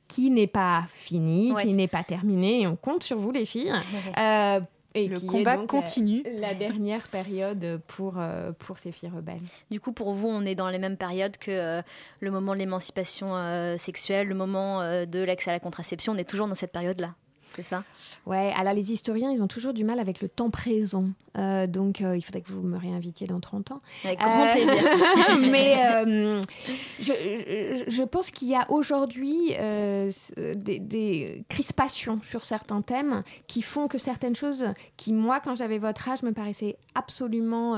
[0.09, 1.63] qui n'est pas fini, Ouais.
[1.63, 3.73] qui n'est pas terminé, et on compte sur vous les filles.
[4.19, 4.61] Euh,
[4.97, 6.23] et Le combat donc, euh, continue.
[6.39, 9.43] la dernière période pour, euh, pour ces filles rebelles.
[9.71, 11.83] Du coup, pour vous, on est dans les mêmes périodes que euh,
[12.21, 16.15] le moment de l'émancipation sexuelle, le moment de l'accès à la contraception.
[16.15, 17.15] On est toujours dans cette période-là.
[17.57, 17.85] C'est ça?
[18.27, 21.07] Ouais, alors les historiens, ils ont toujours du mal avec le temps présent.
[21.39, 23.79] Euh, donc, euh, il faudrait que vous me réinvitiez dans 30 ans.
[24.05, 24.75] Avec grand Euh, plaisir.
[25.51, 26.43] Mais
[27.01, 29.55] je, pense qu'il y a aujourd'hui
[30.39, 34.67] des, des crispations sur certains thèmes qui font que certaines choses
[34.97, 37.77] qui, moi, quand j'avais votre âge, me paraissaient absolument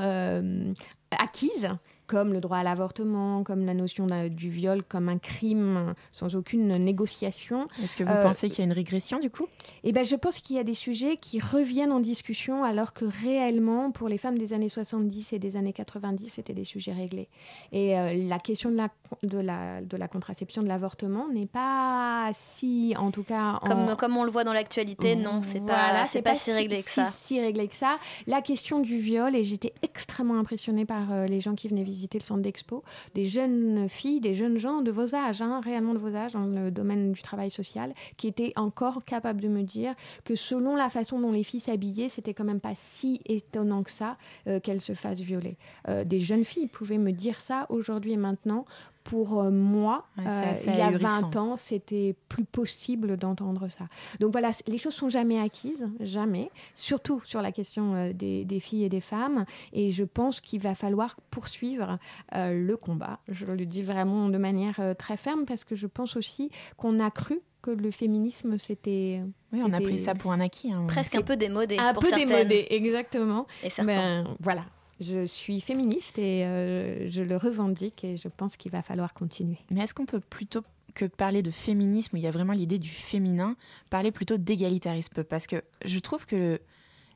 [1.11, 1.69] acquises
[2.09, 6.77] comme le droit à l'avortement, comme la notion du viol comme un crime sans aucune
[6.79, 7.69] négociation.
[7.83, 9.47] Est-ce que vous Euh, pensez qu'il y a une régression du coup?
[9.85, 13.05] Eh ben, je pense qu'il y a des sujets qui reviennent en discussion alors que
[13.05, 17.29] réellement, pour les femmes des années 70 et des années 90, c'était des sujets réglés.
[17.73, 18.89] Et euh, la question de la,
[19.23, 23.59] de la, de la contraception, de l'avortement n'est pas si, en tout cas...
[23.63, 26.53] en- Comme, comme on le voit dans l'actualité, non, c'est pas, Voilà, c'est pas, si
[26.53, 27.05] réglé que ça.
[27.07, 27.99] Si réglé que ça.
[28.27, 32.19] La question du viol, et j'étais extrêmement impressionnée par euh, les gens qui venaient visiter
[32.19, 32.83] le centre d'expo,
[33.15, 36.47] des jeunes filles, des jeunes gens de vos âges, hein, réellement de vos âges, dans
[36.47, 39.95] le domaine du travail social, qui étaient encore capables de me dire
[40.25, 43.91] que selon la façon dont les filles s'habillaient, c'était quand même pas si étonnant que
[43.91, 44.17] ça
[44.47, 45.57] euh, qu'elles se fassent violer.
[45.89, 48.65] Euh, des jeunes filles pouvaient me dire ça aujourd'hui et maintenant.
[49.09, 51.21] Pour euh, moi, Ouais, euh, il y a ahurissant.
[51.31, 53.87] 20 ans, c'était plus possible d'entendre ça.
[54.21, 58.61] Donc voilà, les choses sont jamais acquises, jamais, surtout sur la question euh, des, des
[58.61, 59.47] filles et des femmes.
[59.73, 61.99] Et je pense qu'il va falloir poursuivre
[62.35, 63.19] euh, le combat.
[63.29, 67.01] Je le dis vraiment de manière euh, très ferme parce que je pense aussi qu'on
[67.01, 69.21] a cru que le féminisme c'était
[69.53, 70.71] Oui, on a pris ça pour un acquis.
[70.73, 70.85] hein.
[70.87, 72.29] Presque un peu démodé un pour peu certaines.
[72.29, 73.47] démodé, exactement.
[73.63, 74.23] Et certains.
[74.25, 74.65] Ben, voilà,
[75.01, 79.59] je suis féministe et euh, je le revendique et je pense qu'il va falloir continuer.
[79.71, 80.63] Mais est-ce qu'on peut plutôt
[80.95, 83.57] que parler de féminisme, où il y a vraiment l'idée du féminin,
[83.91, 85.23] parler plutôt d'égalitarisme?
[85.25, 86.61] Parce que je trouve que le,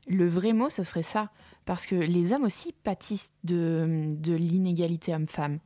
[0.07, 1.29] le vrai mot, ce serait ça.
[1.65, 5.59] Parce que les hommes aussi pâtissent de, de l'inégalité homme-femme.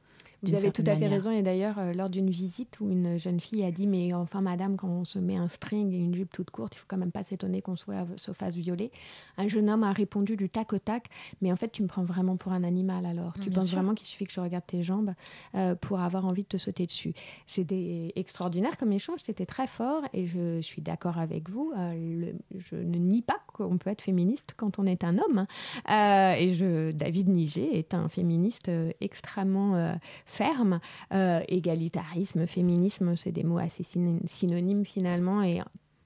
[0.44, 1.12] Vous avez tout à fait manière.
[1.12, 1.32] raison.
[1.32, 4.78] Et d'ailleurs, euh, lors d'une visite où une jeune fille a dit Mais enfin, madame,
[4.78, 7.12] quand on se met un string et une jupe toute courte, il faut quand même
[7.12, 8.92] pas s'étonner qu'on soit, se fasse violer.
[9.38, 11.08] Un jeune homme a répondu du tac au tac
[11.42, 13.34] Mais en fait, tu me prends vraiment pour un animal alors.
[13.38, 13.78] Mm, tu penses sûr.
[13.78, 15.14] vraiment qu'il suffit que je regarde tes jambes
[15.56, 17.14] euh, pour avoir envie de te sauter dessus?
[17.48, 21.74] C'était extraordinaire comme échange, c'était très fort et je suis d'accord avec vous.
[21.78, 25.46] euh, le- je ne nie pas qu'on peut être féministe quand on est un homme.
[25.90, 28.70] Euh, et je, David Niger est un féministe
[29.02, 29.98] extrêmement
[30.28, 30.80] ferme.
[31.14, 35.62] Euh, égalitarisme, féminisme, c'est des mots assez syn- synonymes finalement et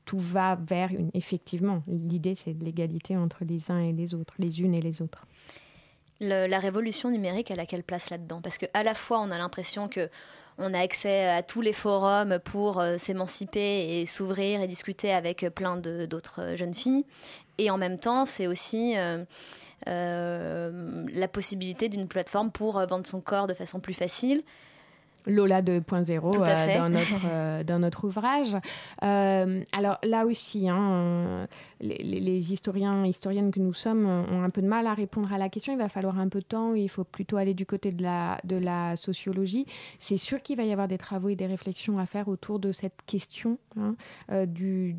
[0.06, 1.12] tout va vers une.
[1.14, 5.02] Effectivement, l'idée c'est de l'égalité entre les uns et les autres, les unes et les
[5.02, 5.26] autres.
[6.20, 8.42] La révolution numérique, elle a quelle place là-dedans?
[8.42, 10.08] Parce qu'à la fois, on a l'impression que
[10.60, 15.46] on a accès à tous les forums pour euh, s'émanciper et s'ouvrir et discuter avec
[15.56, 17.06] plein d'autres euh, jeunes filles.
[17.58, 18.96] Et en même temps, c'est aussi
[19.88, 24.44] la possibilité d'une plateforme pour euh, vendre son corps de façon plus facile.
[25.28, 26.78] Lola 2.0 Tout à euh, fait.
[26.78, 28.58] dans, notre, euh, dans notre ouvrage.
[29.04, 31.46] Euh, alors là aussi, hein, euh,
[31.82, 35.38] les, les- historiens historiennes que nous sommes ont un peu de mal à répondre à
[35.38, 35.74] la question.
[35.74, 36.74] Il va falloir un peu de temps.
[36.74, 39.66] Il faut plutôt aller du côté de la, sociologie.
[40.00, 42.72] C'est sûr qu'il va y avoir des travaux et des réflexions à faire autour de
[42.72, 43.96] cette question hein,
[44.32, 44.96] euh, du,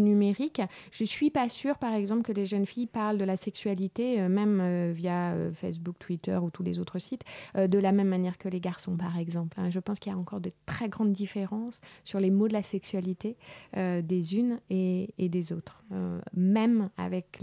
[0.00, 0.60] numérique.
[0.90, 4.28] Je suis pas sûre, par exemple, que les jeunes filles parlent de la sexualité, euh,
[4.28, 7.22] même euh, via Facebook, Twitter ou tous les autres sites,
[7.54, 9.58] de la même manière que les garçons, par exemple.
[9.60, 9.70] hein.
[9.70, 12.62] Je pense qu'il y a encore de très grandes différences sur les mots de la
[12.62, 13.36] sexualité
[13.74, 15.51] des unes et des autres.
[15.92, 17.38] Euh, même avec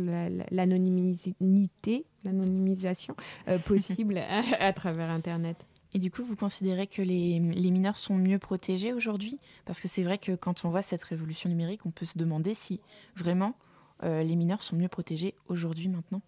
[0.51, 3.15] l'anonymité, l'anonymisation
[3.47, 5.65] euh, possible à, à travers Internet.
[5.93, 9.39] Et du coup, vous considérez que les, les mineurs sont mieux protégés aujourd'hui?
[9.65, 12.53] Parce que c'est vrai que quand on voit cette révolution numérique, on peut se demander
[12.53, 12.79] si
[13.15, 13.55] vraiment
[14.03, 16.21] euh, les mineurs sont mieux protégés aujourd'hui, maintenant.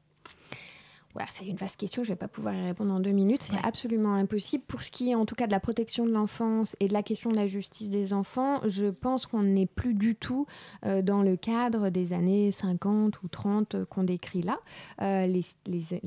[1.29, 3.57] C'est une vaste question, je ne vais pas pouvoir y répondre en deux minutes, c'est
[3.63, 4.63] absolument impossible.
[4.65, 7.03] Pour ce qui est en tout cas de la protection de l'enfance et de la
[7.03, 10.45] question de la justice des enfants, je pense qu'on n'est plus du tout
[10.85, 14.57] euh, dans le cadre des années 50 ou 30 euh, qu'on décrit là.
[15.01, 16.01] Euh, les, les-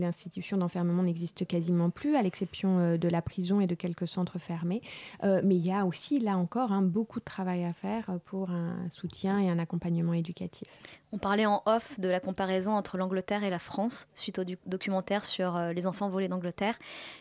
[0.56, 4.82] d'enfermement n'existe quasiment plus, à l'exception euh, de la prison et de quelques centres fermés.
[5.22, 8.50] Euh, mais il y a aussi, là encore, hein, beaucoup de travail à faire pour
[8.50, 10.68] un soutien et un accompagnement éducatif.
[11.12, 14.58] On parlait en off de la comparaison entre l'Angleterre et la France suite au du-
[14.94, 16.78] documentaire sur les enfants volés d'Angleterre.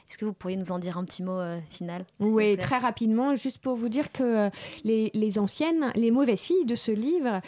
[0.09, 3.57] Est-ce que vous pourriez nous en dire un petit mot final Oui, très rapidement, juste
[3.57, 4.49] pour vous dire que
[4.83, 7.41] les, les, anciennes, les mauvaises filles de ce livre,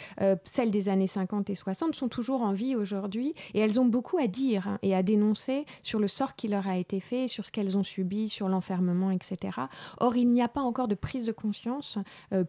[0.44, 4.18] celles des années 50 et 60, sont toujours en vie aujourd'hui et elles ont beaucoup
[4.18, 7.44] à dire hein, et à dénoncer sur le sort qui leur a été fait, sur
[7.44, 9.58] ce qu'elles ont subi, sur l'enfermement, etc.
[9.98, 11.98] Or, il n'y a pas encore de prise de conscience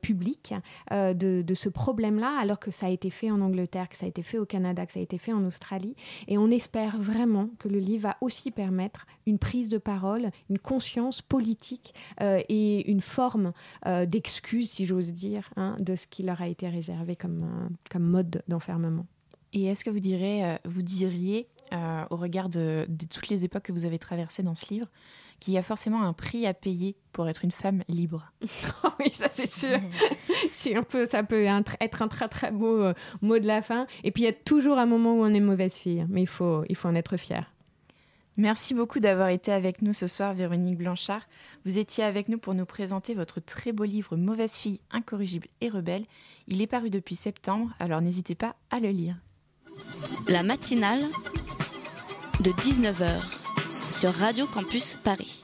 [0.01, 0.53] publique
[0.91, 4.09] de, de ce problème-là, alors que ça a été fait en Angleterre, que ça a
[4.09, 5.95] été fait au Canada, que ça a été fait en Australie.
[6.27, 10.59] Et on espère vraiment que le livre va aussi permettre une prise de parole, une
[10.59, 13.53] conscience politique euh, et une forme
[13.85, 17.69] euh, d'excuse, si j'ose dire, hein, de ce qui leur a été réservé comme, euh,
[17.91, 19.05] comme mode d'enfermement.
[19.53, 21.47] Et est-ce que vous, direz, vous diriez,
[22.09, 24.87] au regard de, de, toutes les époques que vous avez traversées dans ce livre,
[25.39, 28.31] qu'il y a forcément un prix à payer pour être une femme libre?
[28.99, 29.79] oui, ça c'est sûr.
[30.75, 31.45] un peu, ça peut
[31.79, 33.87] être un très très beau mot de la fin.
[34.03, 36.27] Et puis il y a toujours un moment où on est mauvaise fille, mais il
[36.27, 37.49] faut, il faut en être fier.
[38.37, 41.27] Merci beaucoup d'avoir été avec nous ce soir, Véronique Blanchard.
[41.65, 45.69] Vous étiez avec nous pour nous présenter votre très beau livre Mauvaise fille, incorrigible et
[45.69, 46.05] rebelle.
[46.47, 49.15] Il est paru depuis septembre, alors n'hésitez pas à le lire.
[50.27, 51.03] La matinale
[52.41, 53.23] de 19h
[53.91, 55.41] sur Radio Campus Paris.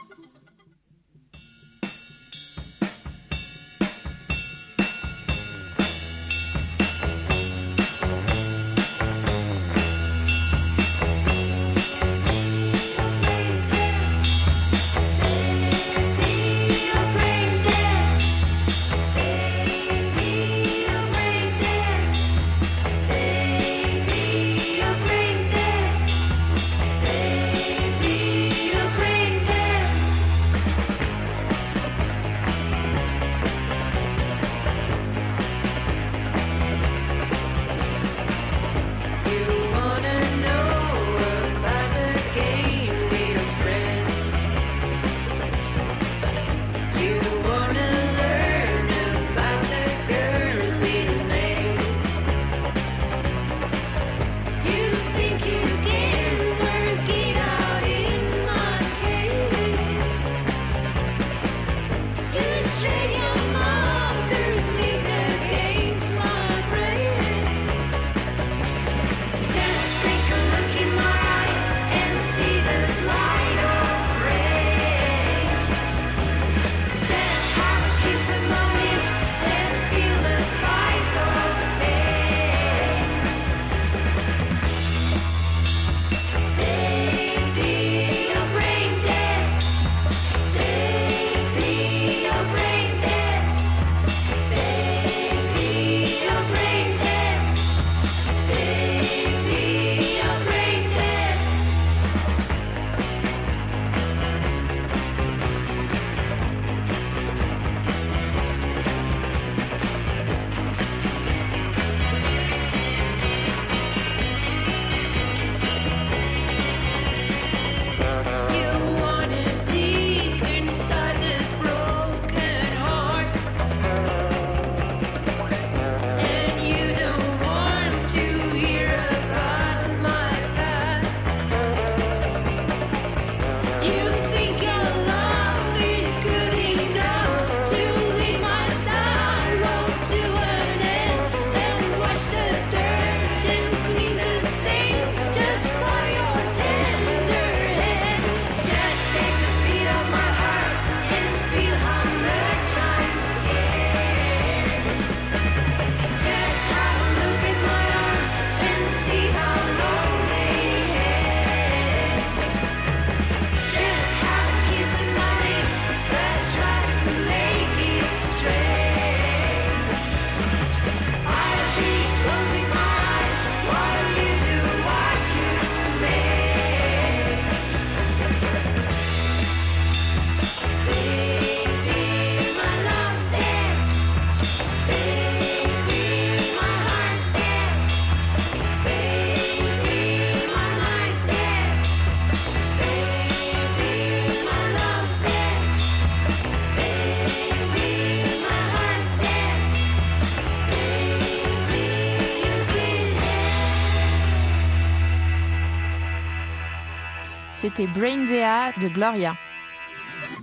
[207.63, 209.37] C'était Brain Dea de Gloria.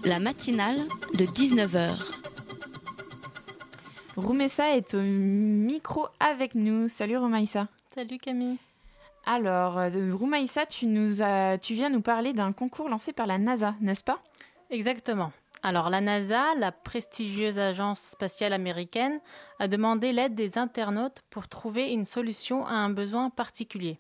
[0.06, 0.78] La matinale
[1.12, 1.98] de 19h.
[4.16, 6.88] Roumessa est au micro avec nous.
[6.88, 7.68] Salut Roumaïssa.
[7.94, 8.56] Salut Camille.
[9.26, 13.36] Alors, euh, Roumaïssa, tu, nous as, tu viens nous parler d'un concours lancé par la
[13.36, 14.22] NASA, n'est-ce pas?
[14.70, 15.30] Exactement.
[15.62, 19.20] Alors la NASA, la prestigieuse agence spatiale américaine,
[19.58, 23.98] a demandé l'aide des internautes pour trouver une solution à un besoin particulier.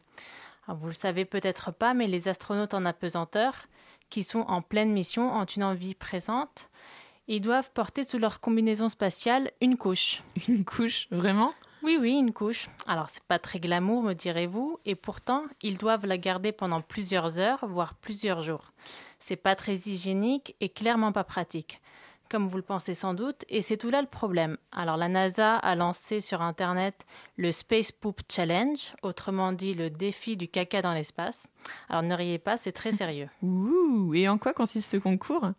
[0.74, 3.66] Vous le savez peut-être pas, mais les astronautes en apesanteur,
[4.08, 6.68] qui sont en pleine mission, ont une envie présente.
[7.28, 10.22] Ils doivent porter sous leur combinaison spatiale une couche.
[10.48, 11.54] Une couche, vraiment?
[11.82, 12.68] Oui, oui, une couche.
[12.86, 17.38] Alors, c'est pas très glamour, me direz-vous, et pourtant, ils doivent la garder pendant plusieurs
[17.38, 18.72] heures, voire plusieurs jours.
[19.18, 21.80] C'est pas très hygiénique et clairement pas pratique,
[22.30, 24.56] comme vous le pensez sans doute, et c'est tout là le problème.
[24.72, 27.04] Alors, la NASA a lancé sur Internet
[27.36, 31.48] le Space Poop Challenge, autrement dit le défi du caca dans l'espace.
[31.88, 33.28] Alors, ne riez pas, c'est très sérieux.
[33.42, 35.50] Ouh, et en quoi consiste ce concours?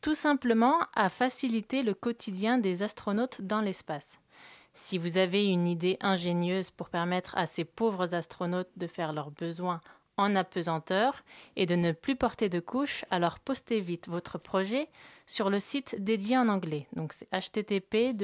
[0.00, 4.20] Tout simplement à faciliter le quotidien des astronautes dans l'espace.
[4.72, 9.30] Si vous avez une idée ingénieuse pour permettre à ces pauvres astronautes de faire leurs
[9.30, 9.80] besoins
[10.16, 11.22] en apesanteur
[11.56, 14.88] et de ne plus porter de couches, alors postez vite votre projet
[15.26, 16.86] sur le site dédié en anglais.
[16.94, 18.16] Donc c'est http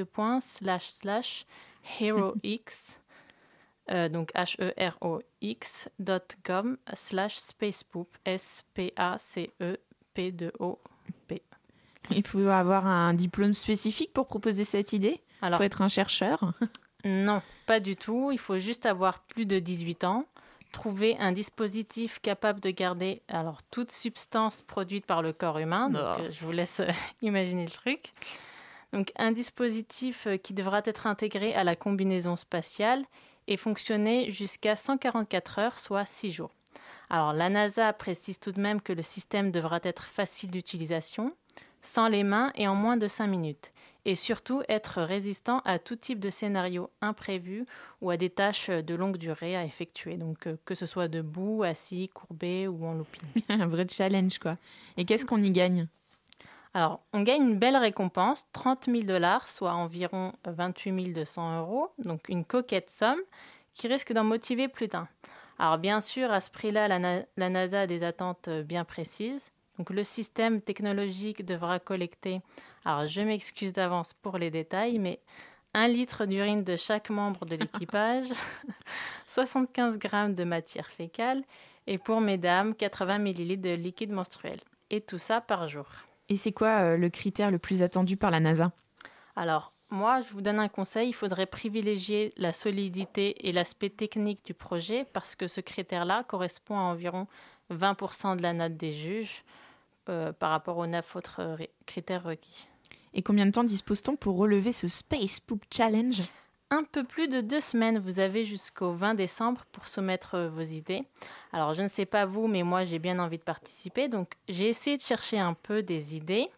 [2.00, 3.00] herox
[3.90, 9.76] euh, donc h e r o x.com slash spacepoop s p a c e
[10.14, 10.78] p 2 o
[11.26, 11.42] p.
[12.10, 15.20] Il faut avoir un diplôme spécifique pour proposer cette idée?
[15.42, 16.52] Il faut être un chercheur?
[17.04, 18.30] Non, pas du tout.
[18.32, 20.26] Il faut juste avoir plus de 18 ans,
[20.72, 25.90] trouver un dispositif capable de garder alors toute substance produite par le corps humain.
[25.90, 26.90] Donc, euh, je vous laisse euh,
[27.22, 28.12] imaginer le truc.
[28.92, 33.04] Donc, un dispositif euh, qui devra être intégré à la combinaison spatiale
[33.46, 36.50] et fonctionner jusqu'à 144 heures, soit 6 jours.
[37.10, 41.34] Alors, la NASA précise tout de même que le système devra être facile d'utilisation,
[41.82, 43.72] sans les mains et en moins de 5 minutes
[44.04, 47.66] et surtout être résistant à tout type de scénario imprévu
[48.00, 50.16] ou à des tâches de longue durée à effectuer.
[50.16, 53.22] Donc euh, que ce soit debout, assis, courbé ou en looping.
[53.48, 54.56] Un vrai challenge quoi.
[54.96, 55.86] Et qu'est-ce qu'on y gagne?
[56.74, 62.30] Alors, on gagne une belle récompense, 30 000 dollars, soit environ 28 200 euros, donc
[62.30, 63.20] une coquette somme
[63.74, 65.06] qui risque d'en motiver plus d'un.
[65.58, 66.98] Alors, bien sûr, à ce prix-là, la,
[67.36, 69.52] la, NASA a des attentes euh, bien précises.
[69.78, 72.40] Donc, le système technologique devra collecter
[72.84, 75.20] alors je m'excuse d'avance pour les détails, mais
[75.74, 78.28] un litre d'urine de chaque membre de l'équipage,
[79.26, 81.42] 75 grammes de matière fécale
[81.86, 84.60] et pour mesdames, 80 millilitres de liquide menstruel.
[84.90, 85.86] Et tout ça par jour.
[86.28, 88.72] Et c'est quoi euh, le critère le plus attendu par la NASA?
[89.34, 94.44] Alors, moi, je vous donne un conseil, il faudrait privilégier la solidité et l'aspect technique
[94.44, 97.26] du projet parce que ce critère-là correspond à environ
[97.70, 99.44] 20% de la note des juges
[100.08, 102.68] euh, par rapport aux neuf autres critères requis.
[103.14, 106.22] Et combien de temps dispose-t-on pour relever ce Space Poop Challenge?
[106.70, 107.98] Un peu plus de deux semaines.
[107.98, 111.04] Vous avez jusqu'au 20 décembre pour soumettre euh, vos idées.
[111.52, 114.08] Alors, je ne sais pas vous, mais moi, j'ai bien envie de participer.
[114.08, 116.48] Donc, j'ai essayé de chercher un peu des idées.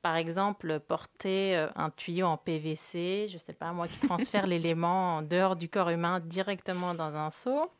[0.00, 4.46] Par exemple, porter euh, un tuyau en PVC, je ne sais pas, moi, qui transfère
[4.46, 7.70] l'élément en dehors du corps humain directement dans un seau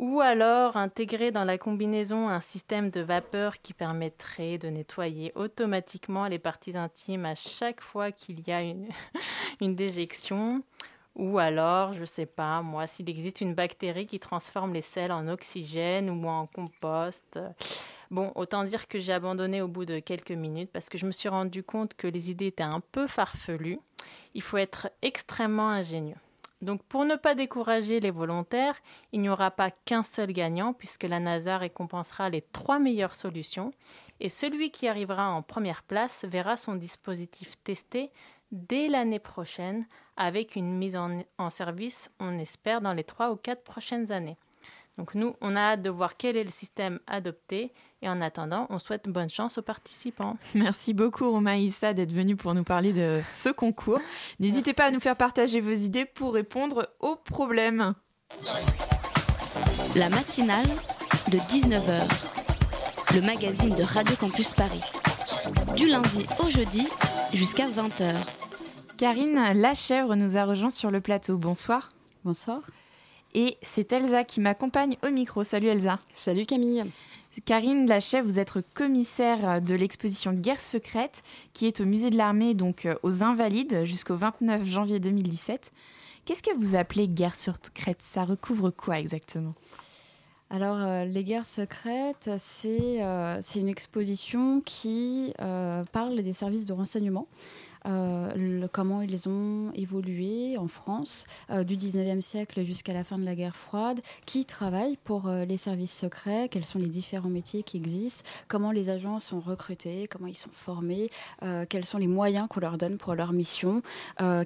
[0.00, 6.26] ou alors intégrer dans la combinaison un système de vapeur qui permettrait de nettoyer automatiquement
[6.26, 8.88] les parties intimes à chaque fois qu'il y a une,
[9.76, 10.62] déjection,
[11.16, 15.12] ou alors, je ne sais pas, moi, s'il existe une bactérie qui transforme les sels
[15.12, 17.38] en oxygène ou en compost.
[18.10, 21.12] Bon, autant dire que j'ai abandonné au bout de quelques minutes parce que je me
[21.12, 23.80] suis rendu compte que les idées étaient un peu farfelues.
[24.32, 26.16] Il faut être extrêmement ingénieux.
[26.62, 28.78] Donc pour ne pas décourager les volontaires,
[29.12, 33.72] il n'y aura pas qu'un seul gagnant puisque la NASA récompensera les trois meilleures solutions
[34.20, 38.12] et celui qui arrivera en première place verra son dispositif testé
[38.52, 43.62] dès l'année prochaine avec une mise en, service, on espère, dans les trois ou quatre
[43.62, 44.36] prochaines années.
[44.98, 48.66] Donc nous, on a hâte de voir quel est le système adopté et en attendant,
[48.70, 50.36] on souhaite bonne chance aux participants.
[50.54, 54.00] Merci beaucoup Romaïssa d'être venue pour nous parler de ce concours.
[54.38, 57.94] N'hésitez pas à nous faire partager vos idées pour répondre aux problèmes.
[59.96, 60.66] La matinale
[61.30, 62.00] de 19h,
[63.14, 64.82] le magazine de Radio Campus Paris.
[65.76, 66.88] Du lundi au jeudi
[67.34, 68.14] jusqu'à 20h.
[68.96, 71.36] Karine Lachèvre nous a rejoint sur le plateau.
[71.36, 71.90] Bonsoir.
[72.24, 72.60] Bonsoir.
[73.34, 75.44] Et c'est Elsa qui m'accompagne au micro.
[75.44, 75.98] Salut Elsa.
[76.14, 76.84] Salut Camille.
[77.44, 82.54] Karine Lachèvre, vous êtes commissaire de l'exposition Guerre secrète qui est au musée de l'armée,
[82.54, 85.72] donc euh, aux Invalides, jusqu'au 29 janvier 2017.
[86.24, 88.02] Qu'est-ce que vous appelez Guerre secrète?
[88.02, 89.54] Ça recouvre quoi exactement?
[90.50, 97.28] Alors, euh, les guerres secrètes, c'est euh, une exposition qui parle des services de renseignement
[98.72, 103.56] comment ils ont évolué en France du 19e siècle jusqu'à la fin de la guerre
[103.56, 108.70] froide, qui travaille pour les services secrets, quels sont les différents métiers qui existent, comment
[108.70, 111.10] les agents sont recrutés, comment ils sont formés,
[111.68, 113.82] quels sont les moyens qu'on leur donne pour leur mission,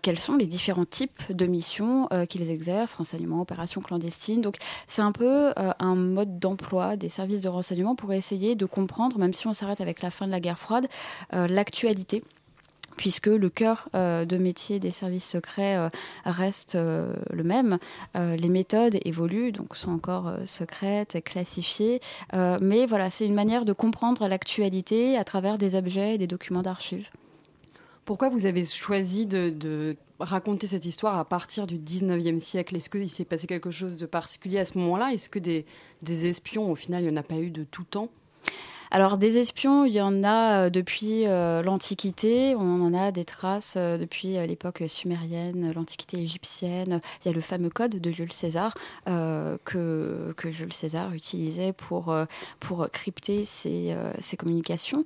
[0.02, 4.40] quels sont les différents types de missions qu'ils exercent, renseignement, opérations clandestines.
[4.40, 4.56] Donc
[4.86, 9.32] c'est un peu un mode d'emploi des services de renseignement pour essayer de comprendre, même
[9.32, 10.88] si on s'arrête avec la fin de la guerre froide,
[11.32, 12.22] euh, l'actualité
[12.96, 15.88] puisque le cœur euh, de métier des services secrets euh,
[16.24, 17.78] reste le même.
[18.14, 22.00] les méthodes évoluent, donc sont encore secrètes, classifiées,
[22.32, 26.62] mais voilà, c'est une manière de comprendre l'actualité à travers des objets et des documents
[26.62, 27.08] d'archives.
[28.04, 32.76] Pourquoi vous avez choisi de, raconter cette histoire à partir du 19e siècle?
[32.76, 35.12] Est-ce qu'il s'est passé quelque chose de particulier à ce moment-là?
[35.12, 35.64] Est-ce que des,
[36.06, 38.10] espions, au final, il n'y en a pas eu de tout temps?
[38.90, 43.24] Alors des espions, il y en a euh, depuis euh, l'Antiquité, on en a des
[43.24, 47.00] traces euh, depuis l'époque sumérienne, l'Antiquité égyptienne.
[47.24, 48.74] Il y a le fameux code de Jules César
[49.06, 52.14] que, Jules César utilisait pour,
[52.92, 55.04] crypter ses communications.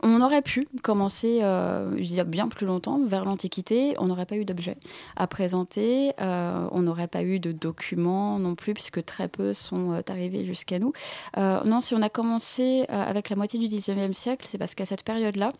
[0.00, 4.26] On aurait pu commencer euh, il y a bien plus longtemps, vers l'Antiquité, on n'aurait
[4.26, 4.76] pas eu d'objets
[5.16, 9.92] à présenter, euh, on n'aurait pas eu de documents non plus, puisque très peu sont
[9.92, 10.92] euh, arrivés jusqu'à nous.
[11.36, 15.02] non, si on a commencé avec la moitié du 19e siècle, c'est parce qu'à cette
[15.02, 15.52] période-là,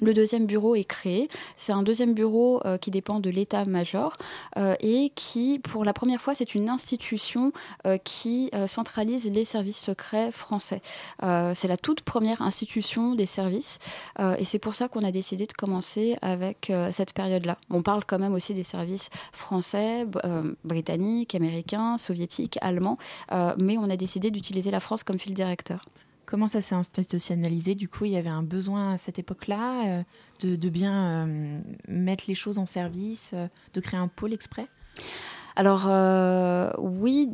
[0.00, 1.28] le deuxième bureau est créé.
[1.56, 4.16] C'est un deuxième bureau euh, qui dépend de l'état-major
[4.56, 7.52] euh, et qui, pour la première fois, c'est une institution
[7.86, 10.80] euh, qui centralise les services secrets français.
[11.20, 13.78] c'est la toute première institution des services
[14.38, 17.56] et c'est pour ça qu'on a décidé de commencer avec cette période-là.
[17.70, 20.06] On parle quand même aussi des services français,
[20.64, 22.98] britanniques, américains, soviétiques, allemands,
[23.58, 25.84] mais on a décidé d'utiliser la France comme fil directeur.
[26.30, 30.02] Comment ça s'est institutionnalisé Du coup, il y avait un besoin à cette époque-là euh,
[30.56, 34.68] de, bien euh, mettre les choses en service, euh, de créer un pôle exprès?
[35.56, 35.86] Alors
[36.78, 37.28] oui,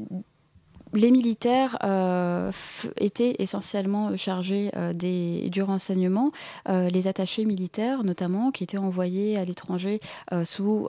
[0.97, 2.51] les militaires euh,
[2.97, 6.33] étaient essentiellement chargés euh, des, du renseignement,
[6.69, 10.01] euh, les attachés militaires notamment, qui étaient envoyés à l'étranger
[10.45, 10.89] sous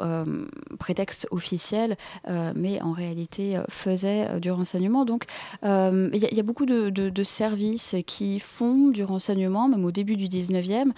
[0.80, 1.97] prétexte officiel,
[2.55, 5.05] mais en réalité faisaient du renseignement.
[5.05, 5.26] Donc
[5.64, 10.91] il y, a beaucoup de, services qui font du renseignement, même au début du 19e,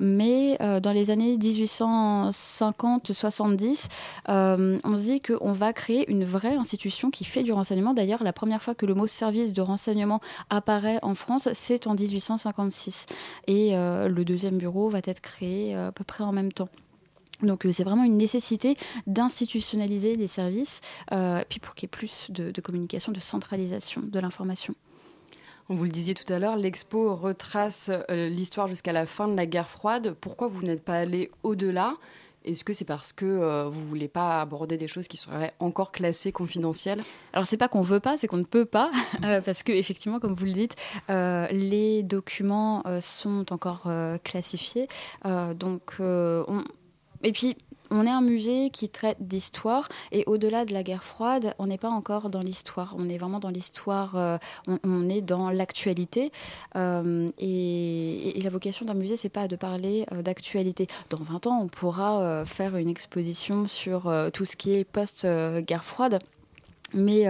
[0.00, 3.88] mais dans les années 1850-70,
[4.28, 7.94] on se dit qu'on va créer une vraie institution qui fait du renseignement.
[7.94, 11.94] D'ailleurs, la première fois que le mot service de renseignement apparaît en France, c'est en
[11.94, 13.06] 1856.
[13.46, 16.68] Et euh, le deuxième bureau va être créé euh, à peu près en même temps.
[17.42, 20.80] Donc euh, c'est vraiment une nécessité d'institutionnaliser les services,
[21.48, 24.74] puis pour qu'il y ait plus de, communication, de centralisation de l'information.
[25.68, 29.46] On vous le disiez tout à l'heure, l'expo retrace l'histoire jusqu'à la fin de la
[29.46, 30.16] guerre froide.
[30.20, 31.94] Pourquoi vous n'êtes pas allé au-delà?
[32.44, 35.92] Est-ce que c'est parce que euh, vous voulez pas aborder des choses qui seraient encore
[35.92, 37.00] classées confidentielles?
[37.32, 38.90] Alors c'est pas qu'on veut pas, c'est qu'on ne peut pas,
[39.24, 40.76] euh, parce que effectivement, comme vous le dites,
[41.10, 43.88] euh, les documents sont encore
[44.24, 44.88] classifiés.
[45.24, 46.00] donc,
[47.22, 47.56] et puis
[47.90, 51.78] on est un musée qui traite d'histoire et au-delà de la guerre froide, on n'est
[51.78, 52.94] pas encore dans l'histoire.
[52.98, 54.38] On est vraiment dans l'histoire, euh,
[54.84, 56.32] on, est dans l'actualité.
[56.76, 60.86] Euh, et, la vocation d'un musée, c'est pas de parler euh, d'actualité.
[61.10, 66.18] Dans 20 ans, on pourra faire une exposition sur tout ce qui est post-guerre froide.
[66.94, 67.26] Mais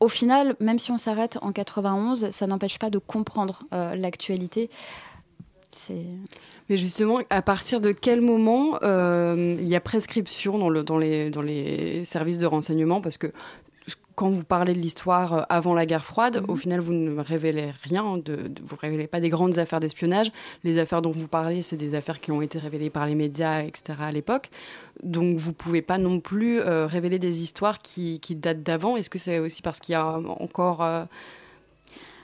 [0.00, 4.70] au final, même si on s'arrête en 91, ça n'empêche pas de comprendre l'actualité.
[6.68, 10.98] Mais justement, à partir de quel moment euh, il y a prescription dans, le, dans,
[10.98, 13.00] les, dans les services de renseignement?
[13.00, 13.32] Parce que
[14.18, 16.58] quand vous parlez de l'histoire euh, avant la guerre froide, au mhm.
[16.58, 20.32] final, vous ne révélez rien, de, vous ne révélez pas des grandes affaires d'espionnage.
[20.64, 23.62] Les affaires dont vous parlez, c'est des affaires qui ont été révélées par les médias,
[23.62, 23.98] etc.
[24.00, 24.50] à l'époque.
[25.04, 28.96] Donc, vous ne pouvez pas non plus euh, révéler des histoires qui, qui datent d'avant.
[28.96, 30.82] Est-ce que c'est aussi parce qu'il y a encore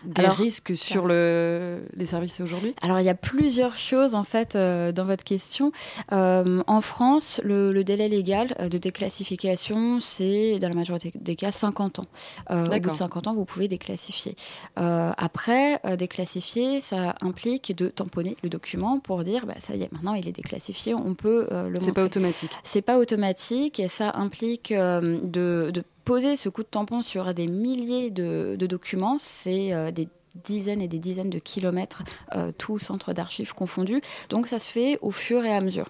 [0.07, 2.75] des risques sur le, les services aujourd'hui?
[2.83, 5.73] Alors il y a plusieurs choses en fait euh, dans votre question.
[6.13, 11.51] Euh, en France, le, délai légal euh, de déclassification, c'est dans la majorité des cas
[11.51, 12.07] 50 ans.
[12.51, 14.37] au bout de 50 ans, vous pouvez déclassifier.
[14.77, 20.15] après, déclassifier, ça implique de tamponner le document pour dire, bah, ça y est, maintenant
[20.15, 21.85] il est déclassifié, on peut le montrer.
[21.85, 22.51] C'est pas automatique.
[22.63, 27.47] C'est pas automatique et ça implique de, de poser ce coup de tampon sur des
[27.47, 30.09] milliers de, documents, c'est euh, des
[30.45, 32.03] dizaines et des dizaines de kilomètres,
[32.35, 34.01] euh, tout centre d'archives confondu.
[34.29, 35.89] Donc ça se fait au fur et à mesure.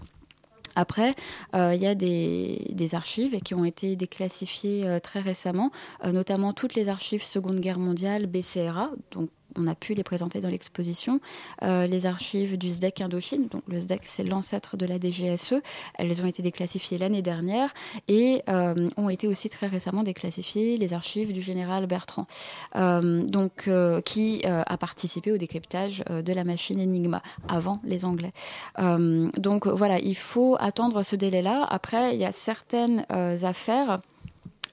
[0.77, 1.15] Après,
[1.55, 5.71] euh, il y a des, archives qui ont été déclassifiées très récemment,
[6.05, 8.91] notamment toutes les archives Seconde Guerre mondiale, BCRA,
[9.57, 11.21] on a pu les présenter dans l'exposition.
[11.63, 15.55] les archives du SDEC Indochine, donc le SDEC c'est l'ancêtre de la DGSE,
[15.99, 17.73] elles ont été déclassifiées l'année dernière
[18.09, 18.43] et
[18.97, 22.27] ont été aussi très récemment déclassifiées les archives du général Bertrand,
[22.75, 23.69] donc
[24.05, 28.33] qui a participé au décryptage de la machine Enigma avant les Anglais.
[28.79, 31.67] donc voilà, il faut attendre ce délai-là.
[31.69, 34.01] Après, il y a certaines affaires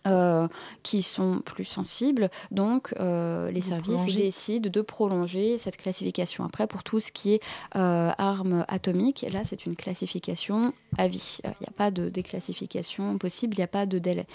[0.07, 0.47] euh,
[0.81, 2.31] qui sont plus sensibles.
[2.49, 6.43] Donc, euh, les services décident de prolonger cette classification.
[6.43, 7.43] Après, pour tout ce qui est
[7.75, 11.37] euh, armes atomiques, là, c'est une classification à vie.
[11.43, 14.25] Il n'y a pas de déclassification possible, il n'y a pas de délai.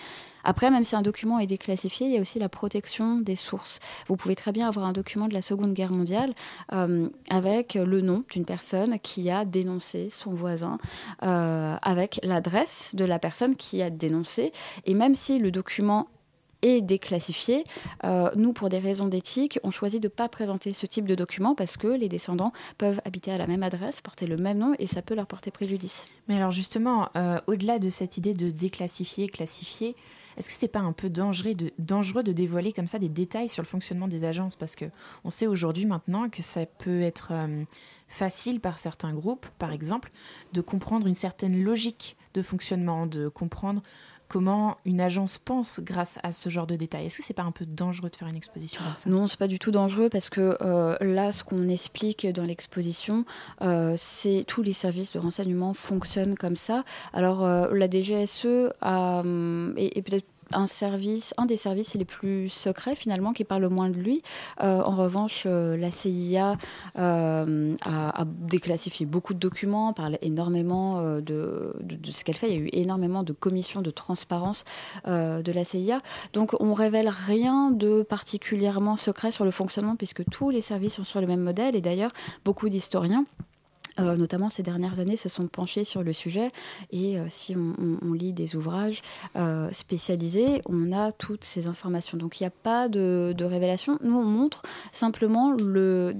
[0.49, 3.81] Après, même si un document est déclassifié, il y a aussi la protection des sources.
[4.07, 6.35] Vous pouvez très bien avoir un document de la Seconde Guerre mondiale
[6.73, 10.79] euh, avec le nom d'une personne qui a dénoncé son voisin,
[11.25, 14.53] euh, avec l'adresse de la personne qui a dénoncé.
[14.85, 16.07] Et même si le document
[16.67, 17.65] est déclassifié.
[18.05, 21.15] Euh, nous, pour des raisons d'éthique, on choisit de ne pas présenter ce type de
[21.15, 24.75] document parce que les descendants peuvent habiter à la même adresse, porter le même nom
[24.79, 26.09] et ça peut leur porter préjudice.
[26.29, 27.09] Mais alors justement,
[27.47, 29.95] au-delà de cette idée de déclassifier, classifier,
[30.37, 33.49] est-ce que c'est pas un peu dangereux de, dangereux de dévoiler comme ça des détails
[33.49, 34.57] sur le fonctionnement des agences?
[34.57, 34.85] Parce que
[35.25, 37.65] on sait aujourd'hui maintenant que ça peut être euh,
[38.09, 40.11] facile par certains groupes, par exemple,
[40.53, 43.83] de comprendre une certaine logique de fonctionnement, de comprendre
[44.29, 47.07] comment une agence pense grâce à ce genre de détails.
[47.07, 49.11] Est-ce que c'est pas un peu dangereux de faire une exposition comme ça?
[49.11, 53.25] Non, c'est pas du tout dangereux parce que euh, là, ce qu'on explique dans l'exposition,
[53.63, 56.85] euh, c'est tous les services de renseignement fonctionnent comme ça.
[57.13, 59.23] Alors la DGSE a,
[59.77, 63.91] et peut-être un service, un des services les plus secrets finalement, qui parle le moins
[63.91, 64.23] de lui.
[64.63, 66.57] Euh, en revanche, euh, la CIA
[66.99, 72.49] euh, a, déclassifié beaucoup de documents, parle énormément de, de, ce qu'elle fait.
[72.49, 74.65] Il y a eu énormément de commissions de transparence
[75.07, 76.01] de la CIA.
[76.33, 81.05] Donc on révèle rien de particulièrement secret sur le fonctionnement, puisque tous les services sont
[81.05, 81.77] sur le même modèle.
[81.77, 82.13] Et d'ailleurs,
[82.45, 83.25] beaucoup d'historiens
[83.99, 86.51] euh, notamment ces dernières années, se sont penchés sur le sujet.
[86.91, 89.03] Et euh, si on, lit des ouvrages
[89.37, 92.17] euh, spécialisés, on a toutes ces informations.
[92.17, 93.99] Donc il n'y a pas de, de, révélation.
[94.03, 96.15] Nous, on montre simplement le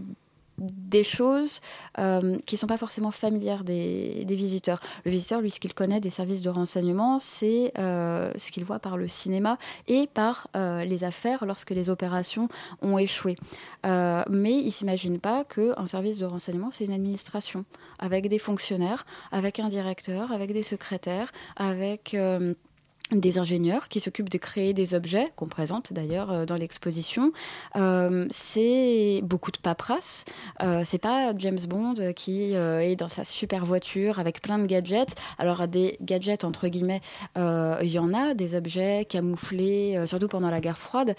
[0.59, 1.61] des choses
[1.99, 4.81] euh, qui ne sont pas forcément familières des, visiteurs.
[5.05, 8.79] Le visiteur, lui, ce qu'il connaît des services de renseignement, c'est euh, ce qu'il voit
[8.79, 12.49] par le cinéma et par euh, les affaires lorsque les opérations
[12.83, 13.37] ont échoué.
[13.85, 17.65] mais il ne s'imagine pas qu'un service de renseignement, c'est une administration,
[17.99, 22.17] avec des fonctionnaires, avec un directeur, avec des secrétaires, avec
[23.13, 27.33] des ingénieurs qui s'occupent de créer des objets qu'on présente d'ailleurs euh, dans l'exposition.
[27.77, 30.25] Euh, c'est beaucoup de paperasse.
[30.63, 35.15] Euh, c'est pas James Bond qui est dans sa super voiture avec plein de gadgets.
[35.39, 37.01] Alors des gadgets entre guillemets,
[37.37, 41.15] il y en a des objets camouflés, surtout pendant la guerre froide.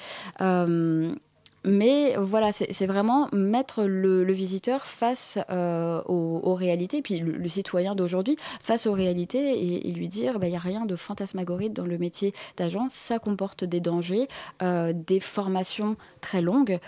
[1.67, 8.37] Mais voilà, c'est vraiment mettre le, visiteur face euh, aux, réalités, puis le, citoyen d'aujourd'hui
[8.61, 11.97] face aux réalités et, lui dire, il bah, n'y a rien de fantasmagorique dans le
[11.97, 14.27] métier d'agent, ça comporte des dangers,
[14.61, 16.79] euh, des formations très longues,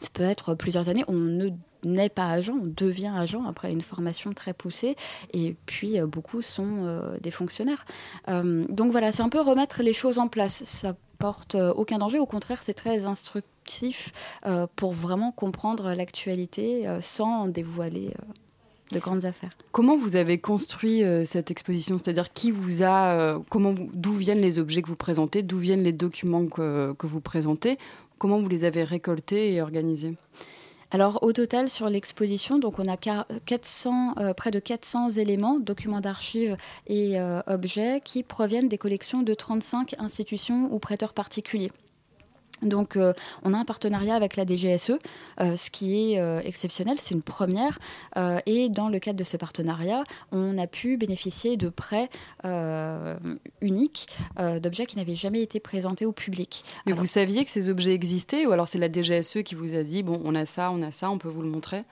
[0.00, 1.50] ça peut être plusieurs années, on ne
[1.84, 4.96] n'est pas agent, devient agent après une formation très poussée,
[5.32, 7.86] et puis euh, beaucoup sont des fonctionnaires.
[8.26, 10.64] donc voilà, c'est un peu remettre les choses en place.
[10.64, 13.54] Ça porte aucun danger, au contraire, c'est très instructif
[14.46, 19.50] euh, pour vraiment comprendre l'actualité euh, sans dévoiler euh, de grandes affaires.
[19.72, 21.96] Comment vous avez construit cette exposition?
[21.96, 25.92] C'est-à-dire qui vous a, comment, d'où viennent les objets que vous présentez, d'où viennent les
[25.92, 27.78] documents que, vous présentez,
[28.18, 30.14] comment vous les avez récoltés et organisés?
[30.94, 36.56] Alors au total sur l'exposition, donc on a 400, près de 400 éléments, documents d'archives
[36.86, 37.18] et
[37.48, 41.72] objets qui proviennent des collections de 35 institutions ou prêteurs particuliers.
[42.64, 43.12] Donc, euh,
[43.42, 44.98] on a un partenariat avec la DGSE,
[45.40, 47.78] euh, ce qui est euh, exceptionnel, c'est une première.
[48.46, 52.08] et dans le cadre de ce partenariat, on a pu bénéficier de prêts
[53.60, 56.64] uniques d'objets qui n'avaient jamais été présentés au public.
[56.86, 59.82] Mais vous saviez que ces objets existaient ou alors c'est la DGSE qui vous a
[59.82, 61.84] dit bon, on a ça, on a ça, on peut vous le montrer?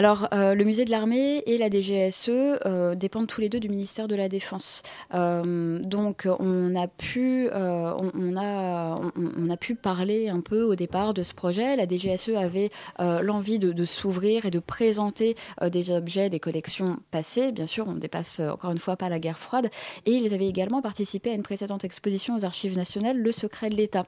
[0.00, 3.68] Alors, euh, le musée de l'armée et la DGSE euh, dépendent tous les deux du
[3.68, 4.82] ministère de la Défense.
[5.12, 11.12] Euh, donc, on a, pu, on, a, on, a pu parler un peu au départ
[11.12, 11.76] de ce projet.
[11.76, 15.36] La DGSE avait l'envie de, s'ouvrir et de présenter
[15.70, 17.52] des objets des collections passées.
[17.52, 19.68] Bien sûr, on ne dépasse encore une fois pas la guerre froide.
[20.06, 23.76] Et ils avaient également participé à une précédente exposition aux Archives nationales, Le secret de
[23.76, 24.06] l'État,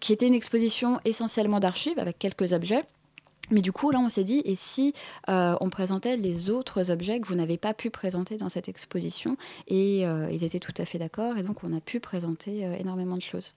[0.00, 2.82] qui était une exposition essentiellement d'archives avec quelques objets
[3.50, 4.92] mais du coup, là, on s'est dit, et si
[5.28, 9.36] euh, on présentait les autres objets que vous n'avez pas pu présenter dans cette exposition?
[9.66, 12.74] Et euh, ils étaient tout à fait d'accord, et donc on a pu présenter euh,
[12.74, 13.54] énormément de choses.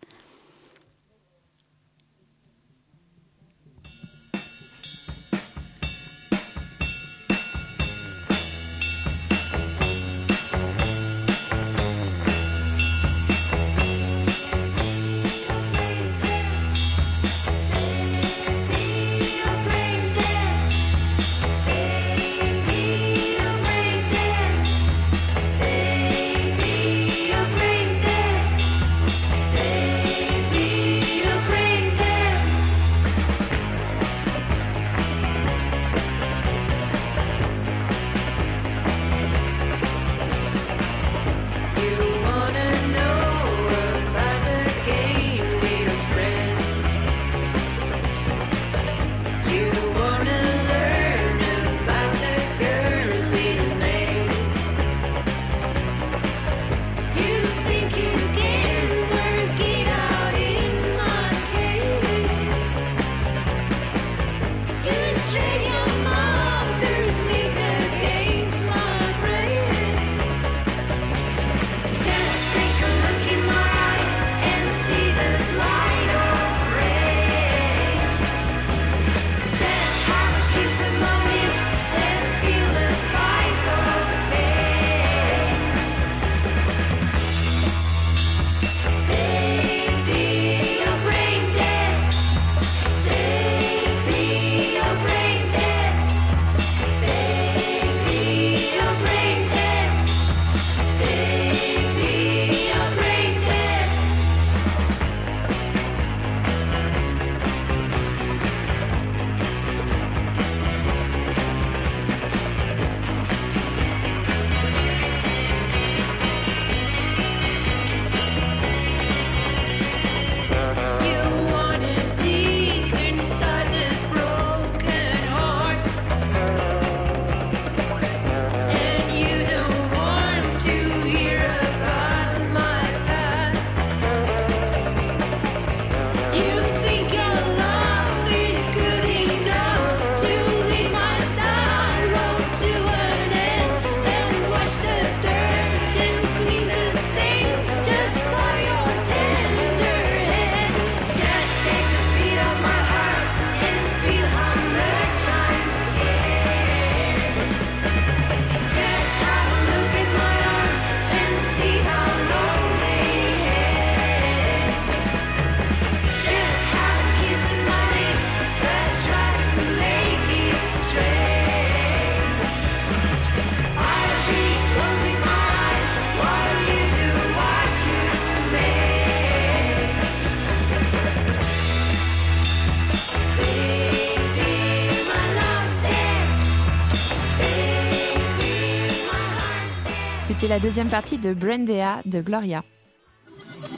[190.41, 192.63] C'était la deuxième partie de Brandea de Gloria.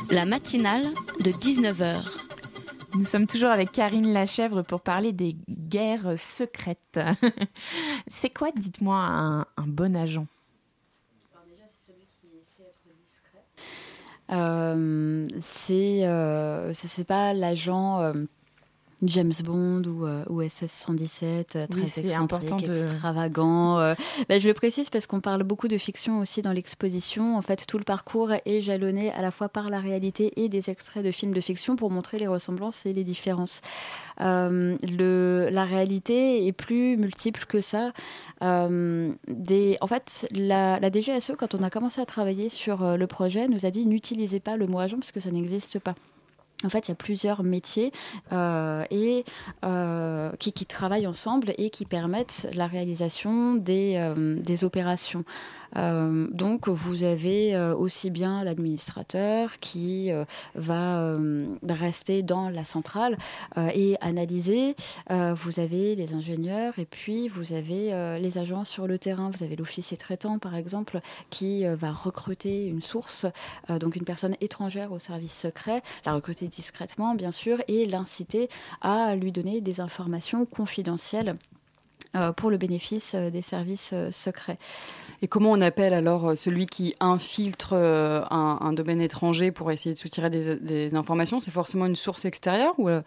[0.09, 0.85] La matinale
[1.19, 2.09] de 19h.
[2.95, 7.01] Nous sommes toujours avec Karine Lachèvre pour parler des guerres secrètes.
[8.07, 10.25] c'est quoi, dites-moi, un, un, bon agent?
[14.31, 17.99] Euh, C'est euh, c'est pas l'agent.
[17.99, 18.13] Euh,
[19.03, 22.83] James Bond ou, euh, ou SS 117, euh, très oui, important de...
[22.83, 23.77] extravagant.
[23.79, 23.95] Euh.
[24.29, 27.37] Ben, je le précise parce qu'on parle beaucoup de fiction aussi dans l'exposition.
[27.37, 30.69] En fait, tout le parcours est jalonné à la fois par la réalité et des
[30.69, 33.61] extraits de films de fiction pour montrer les ressemblances et les différences.
[34.19, 37.91] le, la réalité est plus multiple que ça.
[38.41, 43.47] des, en fait, la, la DGSE, quand on a commencé à travailler sur le projet,
[43.47, 45.95] nous a dit n'utilisez pas le mot agent parce que ça n'existe pas.
[46.63, 47.91] En fait, il y a plusieurs métiers
[48.31, 49.25] euh, et,
[49.63, 55.25] euh, qui, travaillent ensemble et qui permettent la réalisation des, euh, des opérations.
[55.77, 61.15] Euh, donc, vous avez euh, aussi bien l'administrateur qui euh, va
[61.67, 63.17] rester dans la centrale
[63.73, 64.75] et analyser.
[65.09, 69.31] vous avez les ingénieurs et puis vous avez les agents sur le terrain.
[69.35, 70.99] Vous avez l'officier traitant, par exemple,
[71.29, 73.25] qui va recruter une source,
[73.69, 78.49] donc une personne étrangère au service secret, la recruter discrètement, bien sûr, et l'inciter
[78.81, 81.37] à lui donner des informations confidentielles
[82.37, 84.59] pour le bénéfice des services secrets.
[85.23, 89.95] Et comment on appelle alors euh, celui qui infiltre euh, un, domaine étranger pour essayer
[89.95, 91.39] de soutirer des, informations?
[91.39, 93.01] C'est forcément une source extérieure ou euh,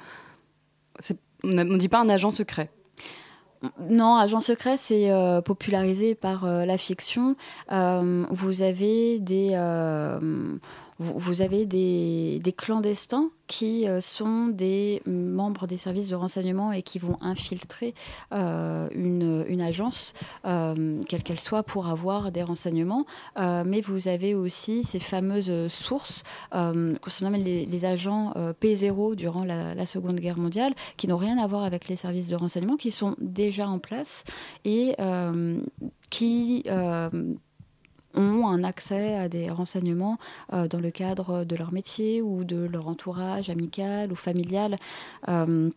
[1.44, 2.70] on ne dit pas un agent secret?
[3.90, 5.10] Non, agent secret, c'est
[5.44, 7.36] popularisé par la fiction.
[7.68, 9.50] vous avez des,
[10.98, 16.82] vous, avez des, des, clandestins qui euh, sont des membres des services de renseignement et
[16.82, 17.94] qui vont infiltrer
[18.32, 20.14] euh, une, agence,
[20.46, 23.04] euh, quelle qu'elle soit, pour avoir des renseignements.
[23.36, 26.22] mais vous avez aussi ces fameuses sources
[26.52, 31.46] qu'on se les agents P0 durant la, la, Seconde Guerre mondiale, qui n'ont rien à
[31.46, 34.24] voir avec les services de renseignement, qui sont déjà en place
[34.64, 34.94] et
[36.10, 36.64] qui
[38.16, 40.18] ont un accès à des renseignements
[40.52, 44.76] euh, dans le cadre de leur métier ou de leur entourage amical ou familial.
[45.28, 45.70] Euh,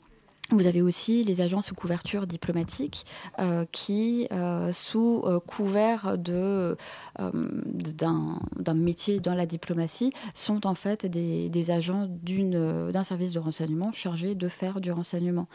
[0.51, 3.05] vous avez aussi les agences sous couverture diplomatique
[3.37, 4.27] euh, qui,
[4.73, 6.75] sous couvert de,
[7.19, 13.91] d'un, métier dans la diplomatie, sont en fait des, des agents d'un service de renseignement
[13.91, 15.47] chargé de faire du renseignement.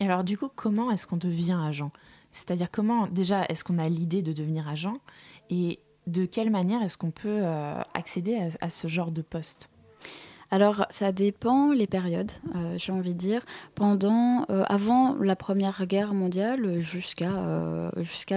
[0.00, 1.92] Et alors du coup, comment est-ce qu'on devient agent?
[2.32, 4.98] C'est-à-dire comment, déjà, est-ce qu'on a l'idée de devenir agent
[5.50, 9.70] et de quelle manière est-ce qu'on peut euh, accéder à, ce genre de poste?
[10.52, 13.42] Alors, ça dépend les périodes, euh, j'ai envie de dire.
[13.76, 17.30] Pendant, euh, avant la Première Guerre mondiale, jusqu'à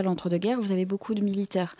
[0.03, 1.75] l'entre-deux-guerres, vous avez beaucoup de militaires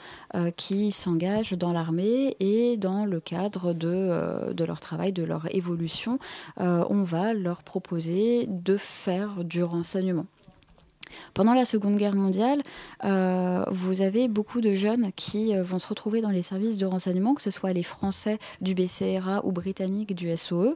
[0.58, 6.18] qui s'engagent dans l'armée et dans le cadre de leur travail, de leur évolution,
[6.58, 10.26] on va leur proposer de faire du renseignement.
[11.34, 12.62] Pendant la Seconde Guerre mondiale,
[13.04, 16.86] euh, vous avez beaucoup de jeunes qui euh, vont se retrouver dans les services de
[16.86, 20.74] renseignement, que ce soit les Français du BCRA ou britanniques du SOE,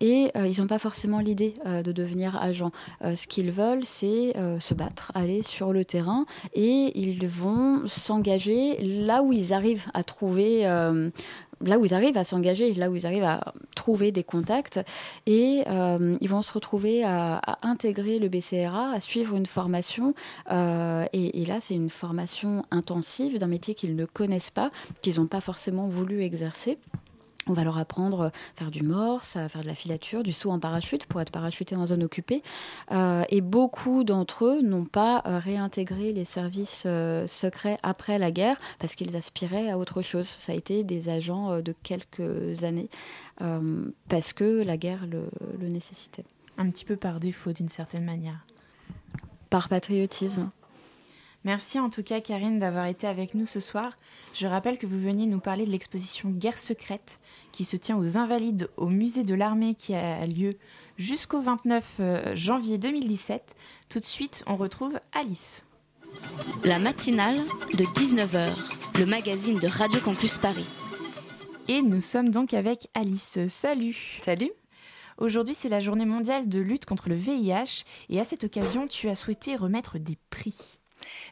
[0.00, 2.70] et euh, ils n'ont pas forcément l'idée de devenir agents.
[3.02, 9.22] ce qu'ils veulent, c'est se battre, aller sur le terrain, et ils vont s'engager là
[9.22, 10.66] où ils arrivent à trouver
[11.64, 14.80] là où ils arrivent à s'engager, là où ils arrivent à trouver des contacts,
[15.26, 20.14] et euh, ils vont se retrouver à, intégrer le BCRA, à suivre une formation,
[20.50, 24.70] euh, et, là c'est une formation intensive d'un métier qu'ils ne connaissent pas,
[25.02, 26.78] qu'ils n'ont pas forcément voulu exercer.
[27.48, 30.50] On va leur apprendre à faire du morse, à faire de la filature, du saut
[30.50, 32.42] en parachute pour être parachuté en zone occupée.
[32.90, 38.32] Euh, et beaucoup d'entre eux n'ont pas euh, réintégré les services euh, secrets après la
[38.32, 40.26] guerre parce qu'ils aspiraient à autre chose.
[40.26, 42.88] Ça a été des agents de quelques années
[44.08, 45.28] parce que la guerre le,
[45.60, 46.24] le nécessitait.
[46.58, 48.44] Un petit peu par défaut d'une certaine manière.
[49.50, 50.50] Par patriotisme.
[51.46, 53.96] Merci en tout cas Karine d'avoir été avec nous ce soir.
[54.34, 57.20] Je rappelle que vous veniez nous parler de l'exposition Guerre secrète
[57.52, 60.54] qui se tient aux Invalides au musée de l'armée qui a lieu
[60.98, 63.54] jusqu'au 29 euh, janvier 2017.
[63.88, 65.64] Tout de suite, on retrouve Alice.
[66.64, 67.36] La matinale
[67.74, 70.66] de 19h, le magazine de Radio Campus Paris.
[71.68, 73.38] Et nous sommes donc avec Alice.
[73.46, 74.18] Salut.
[74.24, 74.50] Salut.
[75.18, 79.08] Aujourd'hui, c'est la journée mondiale de lutte contre le VIH et à cette occasion, tu
[79.08, 80.75] as souhaité remettre des prix.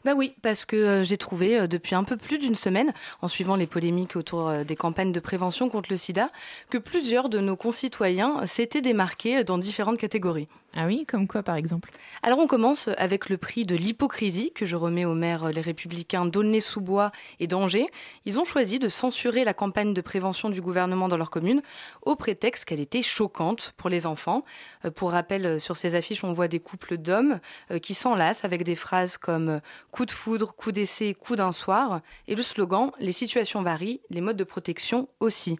[0.03, 3.27] Bah oui, parce que euh, j'ai trouvé euh, depuis un peu plus d'une semaine, en
[3.27, 6.29] suivant les polémiques autour euh, des campagnes de prévention contre le sida,
[6.69, 10.47] que plusieurs de nos concitoyens s'étaient démarqués dans différentes catégories.
[10.77, 11.89] Ah oui, comme quoi par exemple?
[12.21, 16.25] Alors on commence avec le prix de l'hypocrisie que je remets aux maires les républicains
[16.25, 17.87] d'Aulnay-sous-Bois et d'Angers.
[18.25, 21.61] Ils ont choisi de censurer la campagne de prévention du gouvernement dans leur commune
[22.01, 24.43] au prétexte qu'elle était choquante pour les enfants.
[24.83, 27.39] Euh, pour rappel, sur ces affiches, on voit des couples d'hommes
[27.71, 29.61] euh, qui s'enlacent avec des phrases comme
[29.91, 34.19] coup de foudre, coup d'essai, coup d'un soir et le slogan les situations varient, les
[34.19, 35.57] modes de protection aussi.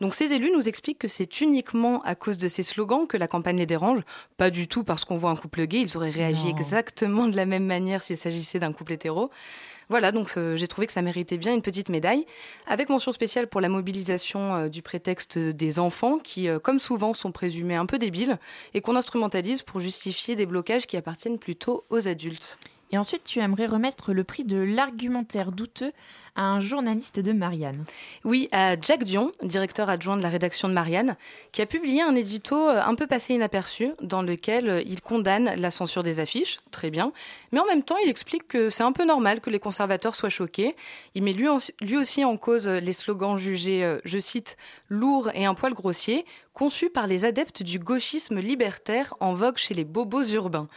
[0.00, 3.28] Donc ces élus nous expliquent que c'est uniquement à cause de ces slogans que la
[3.28, 4.00] campagne les dérange,
[4.36, 7.46] pas du tout parce qu'on voit un couple gay, ils auraient réagi exactement de la
[7.46, 9.30] même manière s'il s'agissait d'un couple hétéro.
[9.88, 12.26] Voilà, donc euh, j'ai trouvé que ça méritait bien une petite médaille,
[12.66, 17.14] avec mention spéciale pour la mobilisation euh, du prétexte des enfants, qui, euh, comme souvent,
[17.14, 18.38] sont présumés un peu débiles,
[18.74, 22.58] et qu'on instrumentalise pour justifier des blocages qui appartiennent plutôt aux adultes.
[22.92, 25.92] Et ensuite, tu aimerais remettre le prix de l'argumentaire douteux
[26.36, 27.84] à un journaliste de Marianne.
[28.24, 31.16] Oui, à Jack Dion, directeur adjoint de la rédaction de Marianne,
[31.50, 35.54] qui a publié un édito euh, un peu passé inaperçu dans lequel euh, il condamne
[35.56, 37.12] la censure des affiches, très bien,
[37.50, 40.28] mais en même temps, il explique que c'est un peu normal que les conservateurs soient
[40.28, 40.76] choqués.
[41.14, 41.48] Il met lui,
[41.96, 44.56] aussi en cause les slogans jugés, euh, je cite,
[44.88, 49.74] lourds et un poil grossier, conçus par les adeptes du gauchisme libertaire en vogue chez
[49.74, 50.68] les bobos urbains.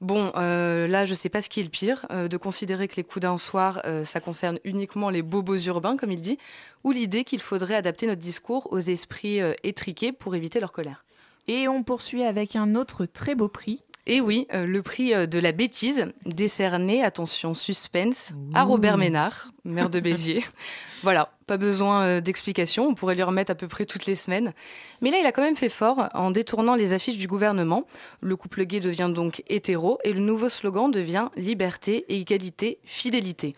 [0.00, 2.96] Bon, euh, là, je sais pas ce qui est le pire, euh, de considérer que
[2.96, 6.38] les coups d'un soir, euh, ça concerne uniquement les bobos urbains, comme il dit,
[6.84, 11.04] ou l'idée qu'il faudrait adapter notre discours aux esprits étriqués pour éviter leur colère.
[11.48, 13.82] Et on poursuit avec un autre très beau prix.
[14.06, 19.98] Et oui, le prix de la bêtise, décerné, attention, suspense, à Robert Ménard, maire de
[19.98, 20.44] Béziers.
[21.02, 24.52] voilà, pas besoin euh, d'explication, on pourrait lui remettre à peu près toutes les semaines.
[25.00, 27.84] Mais là, il a quand même fait fort en détournant les affiches du gouvernement.
[28.20, 33.52] Le couple gay devient donc hétéro et le nouveau slogan devient liberté, égalité, fidélité.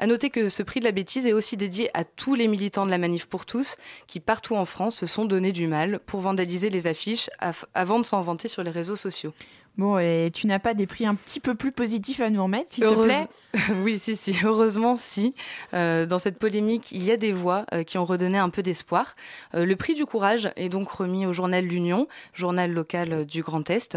[0.00, 2.86] À noter que ce prix de la bêtise est aussi dédié à tous les militants
[2.86, 3.76] de la Manif pour tous
[4.06, 7.30] qui, partout en France, se sont donné du mal pour vandaliser les affiches
[7.74, 9.34] avant de s'en vanter sur les réseaux sociaux.
[9.78, 12.72] Bon, et tu n'as pas des prix un petit peu plus positifs à nous remettre,
[12.72, 13.28] s'il te plaît
[13.84, 14.34] Oui, si, si.
[14.44, 15.34] Heureusement, si.
[15.72, 18.60] Euh, dans cette polémique, il y a des voix euh, qui ont redonné un peu
[18.62, 19.14] d'espoir.
[19.54, 23.70] Euh, le prix du courage est donc remis au journal L'Union, journal local du Grand
[23.70, 23.96] Est.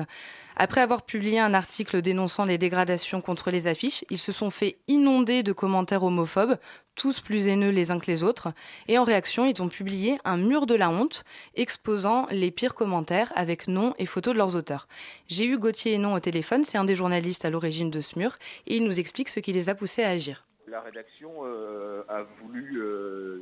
[0.56, 4.78] Après avoir publié un article dénonçant les dégradations contre les affiches, ils se sont fait
[4.88, 6.58] inonder de commentaires homophobes,
[6.96, 8.50] tous plus haineux les uns que les autres,
[8.88, 11.24] et en réaction, ils ont publié un mur de la honte
[11.56, 14.88] exposant les pires commentaires avec noms et photos de leurs auteurs.
[15.28, 18.20] J'ai eu Gauthier et Non au téléphone, c'est un des journalistes à l'origine de ce
[18.20, 18.36] mur,
[18.68, 20.46] et il nous explique ce qui les a poussés à agir.
[20.68, 23.42] La rédaction euh, a voulu euh,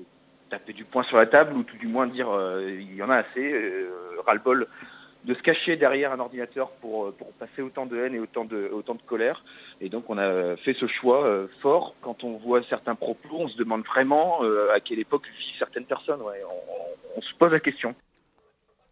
[0.49, 3.09] taper du poing sur la table, ou tout du moins dire euh, il y en
[3.09, 3.53] a assez,
[4.25, 4.67] ras-le-bol
[5.25, 8.45] de se cacher derrière un ordinateur pour, euh, pour passer autant de haine et autant
[8.45, 9.43] de, autant de colère.
[9.81, 11.95] Et donc on a fait ce choix euh, fort.
[12.01, 15.85] Quand on voit certains propos, on se demande vraiment euh, à quelle époque vivent certaines
[15.85, 16.21] personnes.
[17.15, 17.95] on, se pose la question.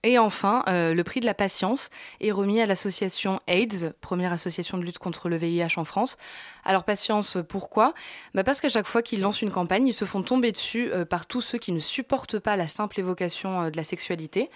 [0.04, 1.90] Et enfin, le prix de la patience
[2.22, 6.18] est remis à l'association AIDS, première association de lutte contre le VIH en France.
[6.64, 7.94] Alors patience, pourquoi?
[8.34, 11.26] Bah Parce qu'à chaque fois qu'ils lancent une campagne, ils se font tomber dessus par
[11.26, 14.50] tous ceux qui ne supportent pas la simple évocation de la sexualité.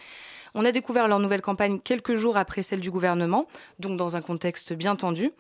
[0.54, 3.48] On a découvert leur nouvelle campagne quelques jours après celle du gouvernement,
[3.80, 5.32] donc dans un contexte bien tendu.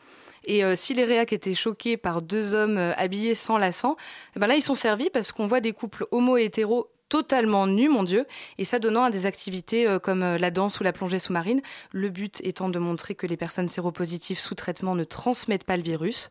[0.45, 3.95] Et euh, si les réacs étaient choqués par deux hommes euh, habillés sans lassant,
[4.35, 7.67] eh ben là ils sont servis parce qu'on voit des couples homo et hétéros totalement
[7.67, 8.25] nus, mon Dieu,
[8.57, 12.09] et ça donnant à des activités euh, comme la danse ou la plongée sous-marine, le
[12.09, 16.29] but étant de montrer que les personnes séropositives sous traitement ne transmettent pas le virus.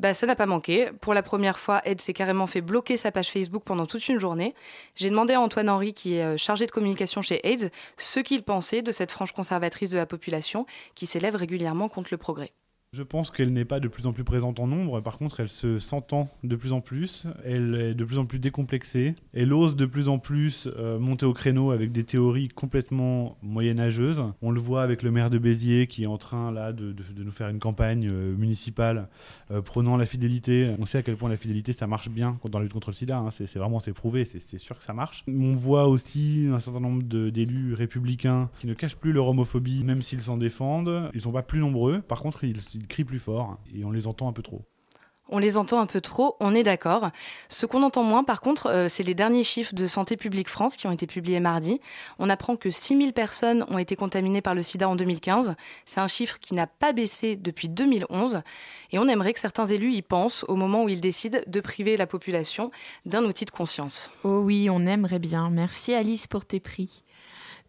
[0.00, 0.88] Bah, ça n'a pas manqué.
[1.02, 4.18] Pour la première fois, Ed s'est carrément fait bloquer sa page Facebook pendant toute une
[4.18, 4.54] journée.
[4.96, 8.42] J'ai demandé à Antoine Henry, qui est euh, chargé de communication chez AIDS, ce qu'il
[8.42, 12.50] pensait de cette frange conservatrice de la population qui s'élève régulièrement contre le progrès.
[12.92, 15.48] Je pense qu'elle n'est pas de plus en plus présente en nombre, par contre elle
[15.48, 19.76] se s'entend de plus en plus, elle est de plus en plus décomplexée, elle ose
[19.76, 24.24] de plus en plus euh, monter au créneau avec des théories complètement moyenâgeuses.
[24.42, 27.30] On le voit avec le maire de Béziers qui est en train là de, nous
[27.30, 29.06] faire une campagne euh, municipale
[29.52, 30.74] euh, prenant la fidélité.
[30.80, 32.94] On sait à quel point la fidélité ça marche bien dans la lutte contre le
[32.94, 33.30] sida, hein.
[33.30, 35.22] c'est vraiment c'est prouvé, c'est sûr que ça marche.
[35.28, 40.02] On voit aussi un certain nombre d'élus républicains qui ne cachent plus leur homophobie même
[40.02, 43.58] s'ils s'en défendent, ils sont pas plus nombreux, par contre ils ils crient plus fort
[43.74, 44.62] et on les entend un peu trop.
[45.32, 47.10] On les entend un peu trop, on est d'accord.
[47.48, 50.76] Ce qu'on entend moins, par contre, euh, c'est les derniers chiffres de Santé publique France
[50.76, 51.80] qui ont été publiés mardi.
[52.18, 55.54] On apprend que 6000 personnes ont été contaminées par le sida en 2015.
[55.86, 58.42] C'est un chiffre qui n'a pas baissé depuis 2011.
[58.90, 61.96] Et on aimerait que certains élus y pensent au moment où ils décident de priver
[61.96, 62.72] la population
[63.06, 64.10] d'un outil de conscience.
[64.24, 65.48] Oh oui, on aimerait bien.
[65.48, 67.04] Merci Alice pour tes prix.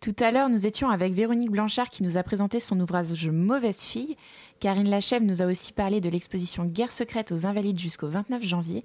[0.01, 3.83] Tout à l'heure, nous étions avec Véronique Blanchard qui nous a présenté son ouvrage Mauvaise
[3.83, 4.17] fille.
[4.59, 8.83] Karine Lachèvre nous a aussi parlé de l'exposition Guerre secrète aux Invalides jusqu'au 29 janvier.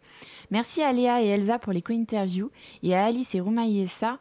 [0.51, 2.51] Merci à Léa et Elsa pour les co-interviews
[2.83, 4.19] et à Alice et Roumaïessa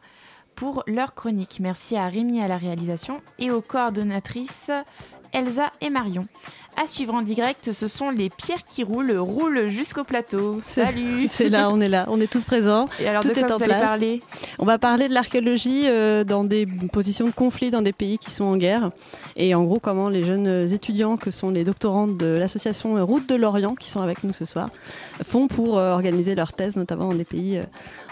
[0.54, 1.58] pour leur chronique.
[1.60, 4.70] Merci à Rémi à la réalisation et aux coordonnatrices
[5.34, 6.26] Elsa et Marion.
[6.78, 10.60] À suivre en direct, ce sont les pierres qui roulent, roulent jusqu'au plateau.
[10.62, 12.84] Salut C'est là, on est là, on est tous présents.
[13.00, 13.82] Et alors, Tout de quoi est en allez place.
[13.82, 14.22] parler
[14.58, 18.30] On va parler de l'archéologie euh, dans des positions de conflit dans des pays qui
[18.30, 18.90] sont en guerre.
[19.36, 23.36] Et en gros, comment les jeunes étudiants, que sont les doctorantes de l'association Route de
[23.36, 24.68] l'Orient, qui sont avec nous ce soir,
[25.24, 27.64] font pour euh, organiser leur thèse, notamment dans des pays euh,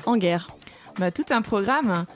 [0.06, 0.48] en guerre.
[0.98, 2.06] Bah, tout un programme.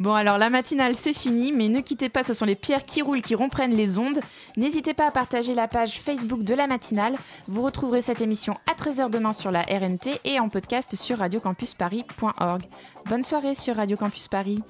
[0.00, 3.02] Bon, alors la matinale, c'est fini, mais ne quittez pas, ce sont les pierres qui
[3.02, 4.20] roulent qui reprennent les ondes.
[4.56, 7.16] N'hésitez pas à partager la page Facebook de la matinale.
[7.46, 12.62] Vous retrouverez cette émission à 13h demain sur la RNT et en podcast sur radiocampusparis.org.
[13.10, 14.62] Bonne soirée sur Radio Campus Paris.